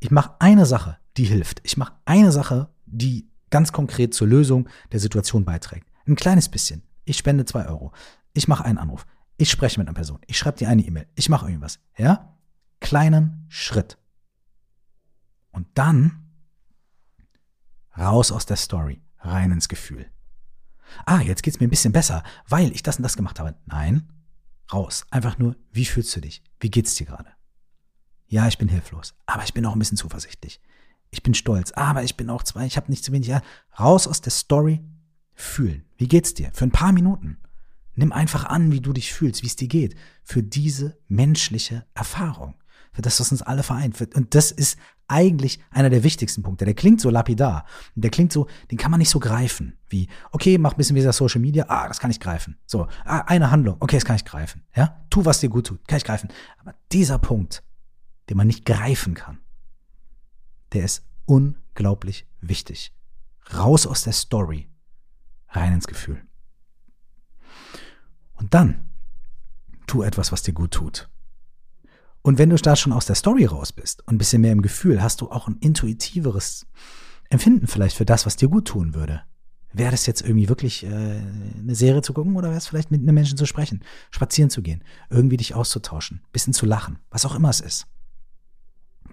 ich 0.00 0.10
mache 0.10 0.34
eine 0.38 0.66
Sache, 0.66 0.98
die 1.16 1.24
hilft. 1.24 1.60
Ich 1.64 1.76
mache 1.76 1.94
eine 2.04 2.32
Sache, 2.32 2.68
die 2.86 3.30
ganz 3.50 3.72
konkret 3.72 4.12
zur 4.14 4.26
Lösung 4.26 4.68
der 4.92 5.00
Situation 5.00 5.44
beiträgt. 5.44 5.86
Ein 6.06 6.16
kleines 6.16 6.48
bisschen. 6.48 6.82
Ich 7.04 7.16
spende 7.16 7.44
zwei 7.44 7.66
Euro. 7.66 7.92
Ich 8.34 8.48
mache 8.48 8.64
einen 8.64 8.78
Anruf. 8.78 9.06
Ich 9.42 9.50
spreche 9.50 9.80
mit 9.80 9.88
einer 9.88 9.94
Person. 9.96 10.20
Ich 10.28 10.38
schreibe 10.38 10.58
dir 10.58 10.68
eine 10.68 10.82
E-Mail. 10.82 11.08
Ich 11.16 11.28
mache 11.28 11.46
irgendwas. 11.46 11.80
Ja? 11.98 12.38
Kleinen 12.78 13.44
Schritt. 13.48 13.98
Und 15.50 15.66
dann 15.74 16.30
raus 17.98 18.30
aus 18.30 18.46
der 18.46 18.56
Story, 18.56 19.02
rein 19.18 19.50
ins 19.50 19.68
Gefühl. 19.68 20.08
Ah, 21.06 21.22
jetzt 21.22 21.42
geht's 21.42 21.58
mir 21.58 21.66
ein 21.66 21.70
bisschen 21.70 21.90
besser, 21.90 22.22
weil 22.46 22.70
ich 22.70 22.84
das 22.84 22.98
und 22.98 23.02
das 23.02 23.16
gemacht 23.16 23.40
habe. 23.40 23.56
Nein, 23.66 24.12
raus. 24.72 25.06
Einfach 25.10 25.38
nur, 25.38 25.56
wie 25.72 25.86
fühlst 25.86 26.14
du 26.14 26.20
dich? 26.20 26.44
Wie 26.60 26.70
geht's 26.70 26.94
dir 26.94 27.06
gerade? 27.06 27.32
Ja, 28.28 28.46
ich 28.46 28.58
bin 28.58 28.68
hilflos, 28.68 29.16
aber 29.26 29.42
ich 29.42 29.54
bin 29.54 29.66
auch 29.66 29.72
ein 29.72 29.80
bisschen 29.80 29.98
zuversichtlich. 29.98 30.60
Ich 31.10 31.24
bin 31.24 31.34
stolz, 31.34 31.72
aber 31.72 32.04
ich 32.04 32.16
bin 32.16 32.30
auch 32.30 32.44
zwei, 32.44 32.64
ich 32.64 32.76
habe 32.76 32.92
nicht 32.92 33.02
zu 33.02 33.10
wenig. 33.10 33.26
Ja, 33.26 33.42
raus 33.76 34.06
aus 34.06 34.20
der 34.20 34.30
Story, 34.30 34.84
fühlen. 35.34 35.84
Wie 35.96 36.06
geht's 36.06 36.32
dir? 36.32 36.52
Für 36.52 36.64
ein 36.64 36.70
paar 36.70 36.92
Minuten. 36.92 37.38
Nimm 37.94 38.12
einfach 38.12 38.44
an, 38.46 38.72
wie 38.72 38.80
du 38.80 38.92
dich 38.92 39.12
fühlst, 39.12 39.42
wie 39.42 39.46
es 39.46 39.56
dir 39.56 39.68
geht. 39.68 39.94
Für 40.22 40.42
diese 40.42 40.98
menschliche 41.08 41.84
Erfahrung. 41.94 42.54
Für 42.92 43.02
das, 43.02 43.20
was 43.20 43.32
uns 43.32 43.42
alle 43.42 43.62
vereint. 43.62 44.00
Und 44.14 44.34
das 44.34 44.50
ist 44.50 44.78
eigentlich 45.08 45.60
einer 45.70 45.90
der 45.90 46.04
wichtigsten 46.04 46.42
Punkte. 46.42 46.64
Der 46.64 46.74
klingt 46.74 47.00
so 47.00 47.10
lapidar. 47.10 47.66
Und 47.94 48.02
der 48.02 48.10
klingt 48.10 48.32
so, 48.32 48.48
den 48.70 48.78
kann 48.78 48.90
man 48.90 48.98
nicht 48.98 49.10
so 49.10 49.18
greifen. 49.18 49.78
Wie, 49.88 50.08
okay, 50.30 50.58
mach 50.58 50.72
ein 50.72 50.76
bisschen 50.76 50.96
wie 50.96 51.02
Social 51.12 51.40
Media. 51.40 51.66
Ah, 51.68 51.88
das 51.88 52.00
kann 52.00 52.10
ich 52.10 52.20
greifen. 52.20 52.58
So, 52.66 52.86
ah, 53.04 53.20
eine 53.20 53.50
Handlung. 53.50 53.76
Okay, 53.80 53.96
das 53.96 54.04
kann 54.04 54.16
ich 54.16 54.24
greifen. 54.24 54.62
Ja, 54.74 55.04
tu, 55.10 55.24
was 55.24 55.40
dir 55.40 55.50
gut 55.50 55.66
tut. 55.66 55.86
Kann 55.86 55.98
ich 55.98 56.04
greifen. 56.04 56.28
Aber 56.58 56.74
dieser 56.92 57.18
Punkt, 57.18 57.62
den 58.30 58.36
man 58.36 58.46
nicht 58.46 58.64
greifen 58.64 59.14
kann, 59.14 59.38
der 60.72 60.84
ist 60.84 61.04
unglaublich 61.26 62.26
wichtig. 62.40 62.94
Raus 63.54 63.86
aus 63.86 64.02
der 64.04 64.12
Story, 64.12 64.68
rein 65.48 65.74
ins 65.74 65.86
Gefühl. 65.86 66.22
Und 68.42 68.54
dann 68.54 68.90
tu 69.86 70.02
etwas, 70.02 70.32
was 70.32 70.42
dir 70.42 70.52
gut 70.52 70.72
tut. 70.72 71.08
Und 72.22 72.38
wenn 72.38 72.50
du 72.50 72.56
da 72.56 72.74
schon 72.74 72.92
aus 72.92 73.06
der 73.06 73.14
Story 73.14 73.44
raus 73.44 73.72
bist 73.72 74.00
und 74.00 74.14
ein 74.14 74.18
bisschen 74.18 74.42
mehr 74.42 74.50
im 74.50 74.62
Gefühl, 74.62 75.00
hast 75.00 75.20
du 75.20 75.30
auch 75.30 75.46
ein 75.46 75.58
intuitiveres 75.58 76.66
Empfinden 77.30 77.68
vielleicht 77.68 77.96
für 77.96 78.04
das, 78.04 78.26
was 78.26 78.34
dir 78.34 78.48
gut 78.48 78.66
tun 78.66 78.94
würde. 78.94 79.22
Wäre 79.72 79.92
das 79.92 80.06
jetzt 80.06 80.22
irgendwie 80.22 80.48
wirklich 80.48 80.84
äh, 80.84 80.88
eine 80.88 81.74
Serie 81.76 82.02
zu 82.02 82.12
gucken 82.12 82.34
oder 82.34 82.48
wäre 82.48 82.58
es 82.58 82.66
vielleicht 82.66 82.90
mit 82.90 83.00
einem 83.00 83.14
Menschen 83.14 83.38
zu 83.38 83.46
sprechen, 83.46 83.84
spazieren 84.10 84.50
zu 84.50 84.60
gehen, 84.60 84.82
irgendwie 85.08 85.36
dich 85.36 85.54
auszutauschen, 85.54 86.20
bisschen 86.32 86.52
zu 86.52 86.66
lachen, 86.66 86.98
was 87.10 87.24
auch 87.24 87.36
immer 87.36 87.48
es 87.48 87.60
ist. 87.60 87.86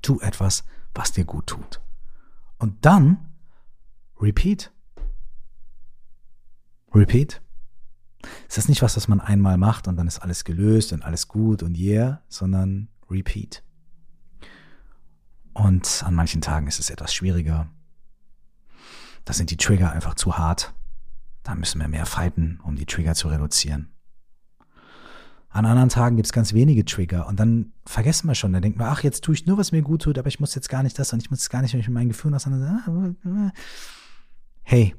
Tu 0.02 0.20
etwas, 0.22 0.64
was 0.96 1.12
dir 1.12 1.24
gut 1.24 1.46
tut. 1.46 1.82
Und 2.58 2.84
dann 2.84 3.30
repeat. 4.20 4.72
Repeat. 6.96 7.42
Ist 8.48 8.68
nicht 8.68 8.82
was, 8.82 8.98
was 8.98 9.08
man 9.08 9.22
einmal 9.22 9.58
macht 9.58 9.88
und 9.88 9.96
dann 9.96 10.08
ist 10.08 10.20
alles 10.20 10.44
gelöst 10.44 10.92
und 10.92 11.04
alles 11.04 11.30
gut 11.30 11.64
und 11.64 11.78
yeah, 11.78 12.22
sondern 12.28 12.90
repeat. 13.10 13.64
Und 15.54 16.04
an 16.06 16.14
manchen 16.14 16.42
Tagen 16.42 16.68
ist 16.68 16.80
es 16.80 16.90
etwas 16.90 17.14
schwieriger. 17.14 17.70
Da 19.24 19.34
sind 19.34 19.52
die 19.52 19.58
Trigger 19.58 19.92
einfach 19.92 20.16
zu 20.16 20.38
hart. 20.38 20.74
Da 21.44 21.56
müssen 21.56 21.80
wir 21.80 21.88
mehr 21.88 22.06
fighten, 22.06 22.60
um 22.64 22.76
die 22.76 22.86
Trigger 22.86 23.16
zu 23.16 23.30
reduzieren. 23.30 23.90
An 25.52 25.66
anderen 25.66 25.90
Tagen 25.90 26.16
gibt 26.16 26.28
es 26.28 26.34
ganz 26.34 26.54
wenige 26.54 26.86
Trigger 26.86 27.28
und 27.28 27.40
dann 27.40 27.72
vergessen 27.86 28.28
wir 28.28 28.36
schon. 28.36 28.54
Dann 28.54 28.62
denken 28.62 28.80
wir, 28.80 28.88
ach, 28.88 29.04
jetzt 29.04 29.24
tue 29.24 29.34
ich 29.34 29.46
nur, 29.46 29.58
was 29.58 29.72
mir 29.72 29.82
gut 29.82 30.02
tut, 30.04 30.18
aber 30.18 30.28
ich 30.28 30.40
muss 30.40 30.54
jetzt 30.54 30.70
gar 30.70 30.84
nicht 30.84 31.00
das 31.00 31.14
und 31.14 31.22
ich 31.22 31.30
muss 31.30 31.40
jetzt 31.40 31.50
gar 31.50 31.62
nicht 31.62 31.74
mit 31.74 31.90
meinen 31.90 32.10
Gefühlen 32.10 32.36
auseinandersetzen. 32.36 33.52
Hey. 34.64 34.96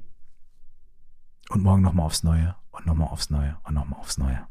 Und 1.50 1.62
morgen 1.62 1.82
nochmal 1.82 2.06
aufs 2.06 2.22
Neue 2.22 2.56
und 2.80 2.86
nochmal 2.86 3.08
aufs 3.08 3.30
Neue 3.30 3.56
und 3.64 3.74
nochmal 3.74 4.00
aufs 4.00 4.18
Neue. 4.18 4.46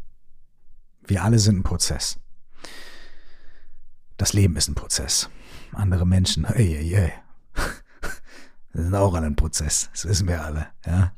Wir 1.06 1.24
alle 1.24 1.40
sind 1.40 1.60
ein 1.60 1.64
Prozess. 1.64 2.20
Das 4.18 4.34
Leben 4.34 4.56
ist 4.56 4.68
ein 4.68 4.76
Prozess. 4.76 5.30
Andere 5.74 6.06
Menschen, 6.06 6.46
ey, 6.46 6.76
ey, 6.76 6.94
ey. 6.94 7.14
Wir 8.74 8.84
sind 8.84 8.96
auch 8.96 9.14
alle 9.14 9.26
ein 9.26 9.36
Prozess. 9.36 9.90
Das 9.92 10.06
wissen 10.06 10.28
wir 10.28 10.44
alle, 10.44 10.68
ja. 10.86 11.14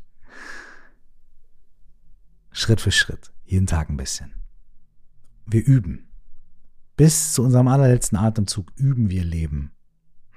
Schritt 2.51 2.79
für 2.79 2.91
Schritt. 2.91 3.33
Jeden 3.43 3.67
Tag 3.67 3.89
ein 3.89 3.97
bisschen 3.97 4.41
wir 5.53 5.65
üben. 5.65 6.07
Bis 6.97 7.33
zu 7.33 7.43
unserem 7.43 7.67
allerletzten 7.67 8.17
Atemzug 8.17 8.71
üben 8.75 9.09
wir 9.09 9.23
Leben. 9.23 9.71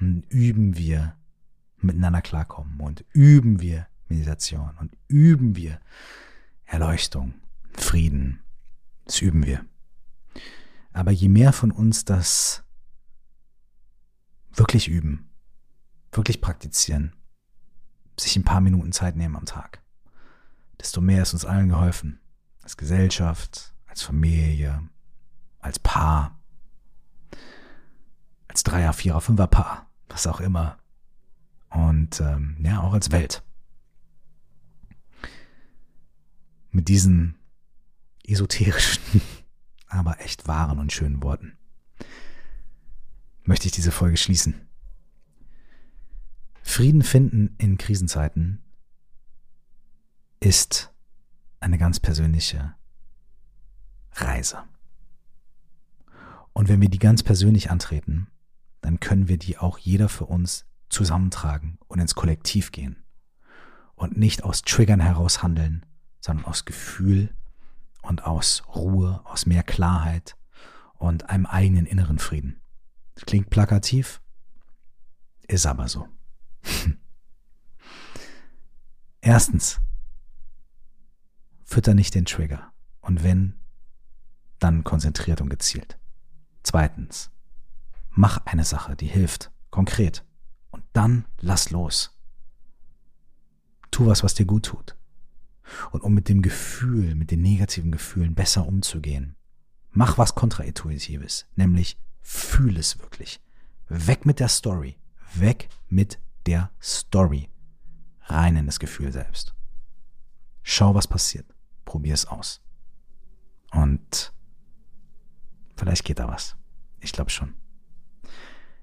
Und 0.00 0.24
üben 0.30 0.76
wir 0.76 1.14
miteinander 1.80 2.22
klarkommen 2.22 2.80
und 2.80 3.04
üben 3.12 3.60
wir 3.60 3.87
Meditation 4.08 4.70
und 4.80 4.96
üben 5.08 5.56
wir 5.56 5.80
Erleuchtung, 6.74 7.34
Frieden. 7.72 8.42
Das 9.04 9.20
üben 9.20 9.46
wir. 9.46 9.64
Aber 10.92 11.12
je 11.12 11.28
mehr 11.28 11.52
von 11.52 11.70
uns 11.70 12.04
das 12.04 12.64
wirklich 14.52 14.88
üben, 14.88 15.30
wirklich 16.10 16.40
praktizieren, 16.40 17.14
sich 18.18 18.34
ein 18.34 18.42
paar 18.42 18.60
Minuten 18.60 18.90
Zeit 18.90 19.14
nehmen 19.14 19.37
am 19.37 19.44
Tag, 19.44 19.84
desto 20.80 21.00
mehr 21.00 21.22
ist 21.22 21.32
uns 21.32 21.44
allen 21.44 21.68
geholfen. 21.68 22.18
Als 22.64 22.76
Gesellschaft, 22.76 23.72
als 23.87 24.02
Familie, 24.02 24.88
als 25.60 25.78
Paar, 25.78 26.40
als 28.48 28.64
Dreier, 28.64 28.92
Vierer, 28.92 29.20
Fünfer 29.20 29.46
Paar, 29.46 29.90
was 30.08 30.26
auch 30.26 30.40
immer. 30.40 30.78
Und 31.70 32.20
ähm, 32.20 32.56
ja, 32.58 32.80
auch 32.80 32.94
als 32.94 33.12
Welt. 33.12 33.44
Mit 36.74 36.88
diesen 36.88 37.37
esoterischen, 38.26 39.22
aber 39.87 40.20
echt 40.20 40.48
wahren 40.48 40.80
und 40.80 40.92
schönen 40.92 41.22
Worten 41.22 41.56
möchte 43.44 43.66
ich 43.66 43.72
diese 43.72 43.92
Folge 43.92 44.16
schließen. 44.16 44.66
Frieden 46.62 47.02
finden 47.02 47.54
in 47.58 47.78
Krisenzeiten 47.78 48.60
ist 50.40 50.92
eine 51.60 51.78
ganz 51.78 52.00
persönliche 52.00 52.74
Reise. 54.12 54.64
Und 56.52 56.68
wenn 56.68 56.80
wir 56.80 56.88
die 56.88 56.98
ganz 56.98 57.22
persönlich 57.22 57.70
antreten, 57.70 58.26
dann 58.80 58.98
können 58.98 59.28
wir 59.28 59.38
die 59.38 59.58
auch 59.58 59.78
jeder 59.78 60.08
für 60.08 60.26
uns 60.26 60.66
zusammentragen 60.88 61.78
und 61.87 62.00
ins 62.00 62.16
Kollektiv 62.16 62.72
gehen. 62.72 62.96
Und 63.94 64.16
nicht 64.16 64.42
aus 64.42 64.62
Triggern 64.62 65.00
heraus 65.00 65.42
handeln, 65.42 65.87
sondern 66.24 66.46
aus 66.46 66.64
Gefühl 66.64 67.34
und 68.00 68.24
aus 68.24 68.62
Ruhe, 68.74 69.20
aus 69.24 69.44
mehr 69.44 69.62
Klarheit 69.62 70.38
und 70.94 71.28
einem 71.28 71.44
eigenen 71.44 71.84
inneren 71.84 72.18
Frieden. 72.18 72.62
Klingt 73.26 73.50
plakativ, 73.50 74.22
ist 75.48 75.66
aber 75.66 75.87
so. 75.87 76.08
Erstens, 79.20 79.82
fütter 81.62 81.92
nicht 81.92 82.14
den 82.14 82.24
Trigger. 82.24 82.72
Und 83.02 83.22
wenn 83.22 83.60
dann 84.60 84.82
konzentriert 84.82 85.42
und 85.42 85.50
gezielt. 85.50 85.98
Zweitens, 86.62 87.32
mach 88.08 88.46
eine 88.46 88.64
Sache, 88.64 88.96
die 88.96 89.08
hilft, 89.08 89.52
konkret. 89.68 90.24
Und 90.70 90.84
dann 90.94 91.26
lass 91.38 91.68
los. 91.68 92.18
Tu 93.90 94.06
was, 94.06 94.22
was 94.22 94.32
dir 94.32 94.46
gut 94.46 94.64
tut. 94.64 94.96
Und 95.90 96.03
um 96.03 96.14
mit 96.14 96.29
dem 96.29 96.42
Gefühl, 96.42 97.14
mit 97.14 97.31
den 97.31 97.42
negativen 97.42 97.92
Gefühlen 97.92 98.35
besser 98.35 98.66
umzugehen, 98.66 99.37
mach 99.90 100.18
was 100.18 100.35
Kontraintuitives, 100.35 101.46
nämlich 101.57 101.98
fühl 102.20 102.77
es 102.77 102.98
wirklich. 102.98 103.40
Weg 103.88 104.27
mit 104.27 104.40
der 104.40 104.48
Story. 104.48 104.96
Weg 105.35 105.68
mit 105.88 106.18
der 106.46 106.70
Story. 106.83 107.48
Rein 108.22 108.57
in 108.57 108.66
das 108.66 108.79
Gefühl 108.79 109.12
selbst. 109.12 109.55
Schau, 110.62 110.94
was 110.94 111.07
passiert. 111.07 111.46
Probier 111.85 112.14
es 112.14 112.27
aus. 112.27 112.62
Und 113.70 114.33
vielleicht 115.77 116.05
geht 116.05 116.18
da 116.18 116.29
was. 116.29 116.57
Ich 117.00 117.12
glaube 117.12 117.31
schon. 117.31 117.55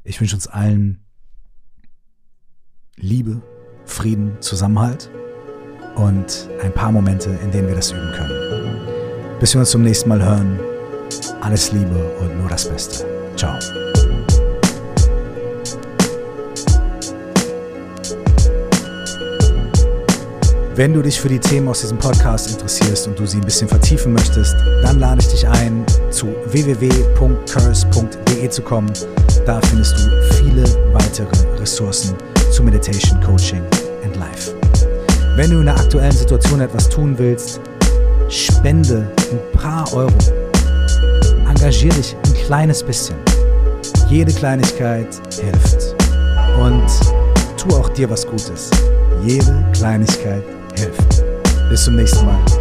Ich 0.03 0.19
wünsche 0.19 0.35
uns 0.35 0.47
allen 0.47 1.03
Liebe, 2.95 3.41
Frieden, 3.85 4.39
Zusammenhalt 4.41 5.09
und 5.95 6.49
ein 6.63 6.71
paar 6.73 6.91
Momente, 6.91 7.29
in 7.43 7.51
denen 7.51 7.67
wir 7.67 7.75
das 7.75 7.91
üben 7.91 8.11
können. 8.15 9.37
Bis 9.39 9.53
wir 9.53 9.59
uns 9.59 9.71
zum 9.71 9.83
nächsten 9.83 10.09
Mal 10.09 10.23
hören. 10.23 10.59
Alles 11.41 11.71
Liebe 11.71 12.11
und 12.19 12.39
nur 12.39 12.49
das 12.49 12.67
Beste. 12.67 13.05
Ciao. 13.35 13.57
Wenn 20.75 20.93
du 20.93 21.01
dich 21.01 21.19
für 21.19 21.27
die 21.27 21.37
Themen 21.37 21.67
aus 21.67 21.81
diesem 21.81 21.97
Podcast 21.97 22.49
interessierst 22.49 23.05
und 23.07 23.19
du 23.19 23.25
sie 23.25 23.39
ein 23.39 23.43
bisschen 23.43 23.67
vertiefen 23.67 24.13
möchtest, 24.13 24.55
dann 24.81 24.99
lade 24.99 25.19
ich 25.21 25.27
dich 25.27 25.47
ein, 25.47 25.85
zu 26.09 26.27
www.curse.de 26.45 26.89
zu 28.49 28.61
kommen. 28.61 28.91
Da 29.45 29.59
findest 29.61 29.97
du 29.97 30.09
viele 30.35 30.63
weitere 30.93 31.27
Ressourcen 31.59 32.15
zu 32.51 32.63
Meditation, 32.63 33.19
Coaching 33.21 33.63
and 34.03 34.15
Life. 34.15 34.55
Wenn 35.35 35.49
du 35.49 35.59
in 35.59 35.65
der 35.65 35.75
aktuellen 35.75 36.11
Situation 36.11 36.59
etwas 36.59 36.89
tun 36.89 37.17
willst, 37.17 37.61
spende 38.27 39.09
ein 39.31 39.59
paar 39.59 39.91
Euro. 39.93 40.11
Engagier 41.47 41.91
dich 41.93 42.15
ein 42.25 42.33
kleines 42.45 42.83
bisschen. 42.83 43.15
Jede 44.09 44.33
Kleinigkeit 44.33 45.07
hilft. 45.39 45.95
Und 46.59 46.85
tu 47.57 47.75
auch 47.75 47.89
dir 47.89 48.09
was 48.09 48.27
Gutes. 48.27 48.69
Jede 49.25 49.65
Kleinigkeit 49.71 50.43
hilft. 50.75 51.23
Bis 51.69 51.85
zum 51.85 51.95
nächsten 51.95 52.25
Mal. 52.25 52.60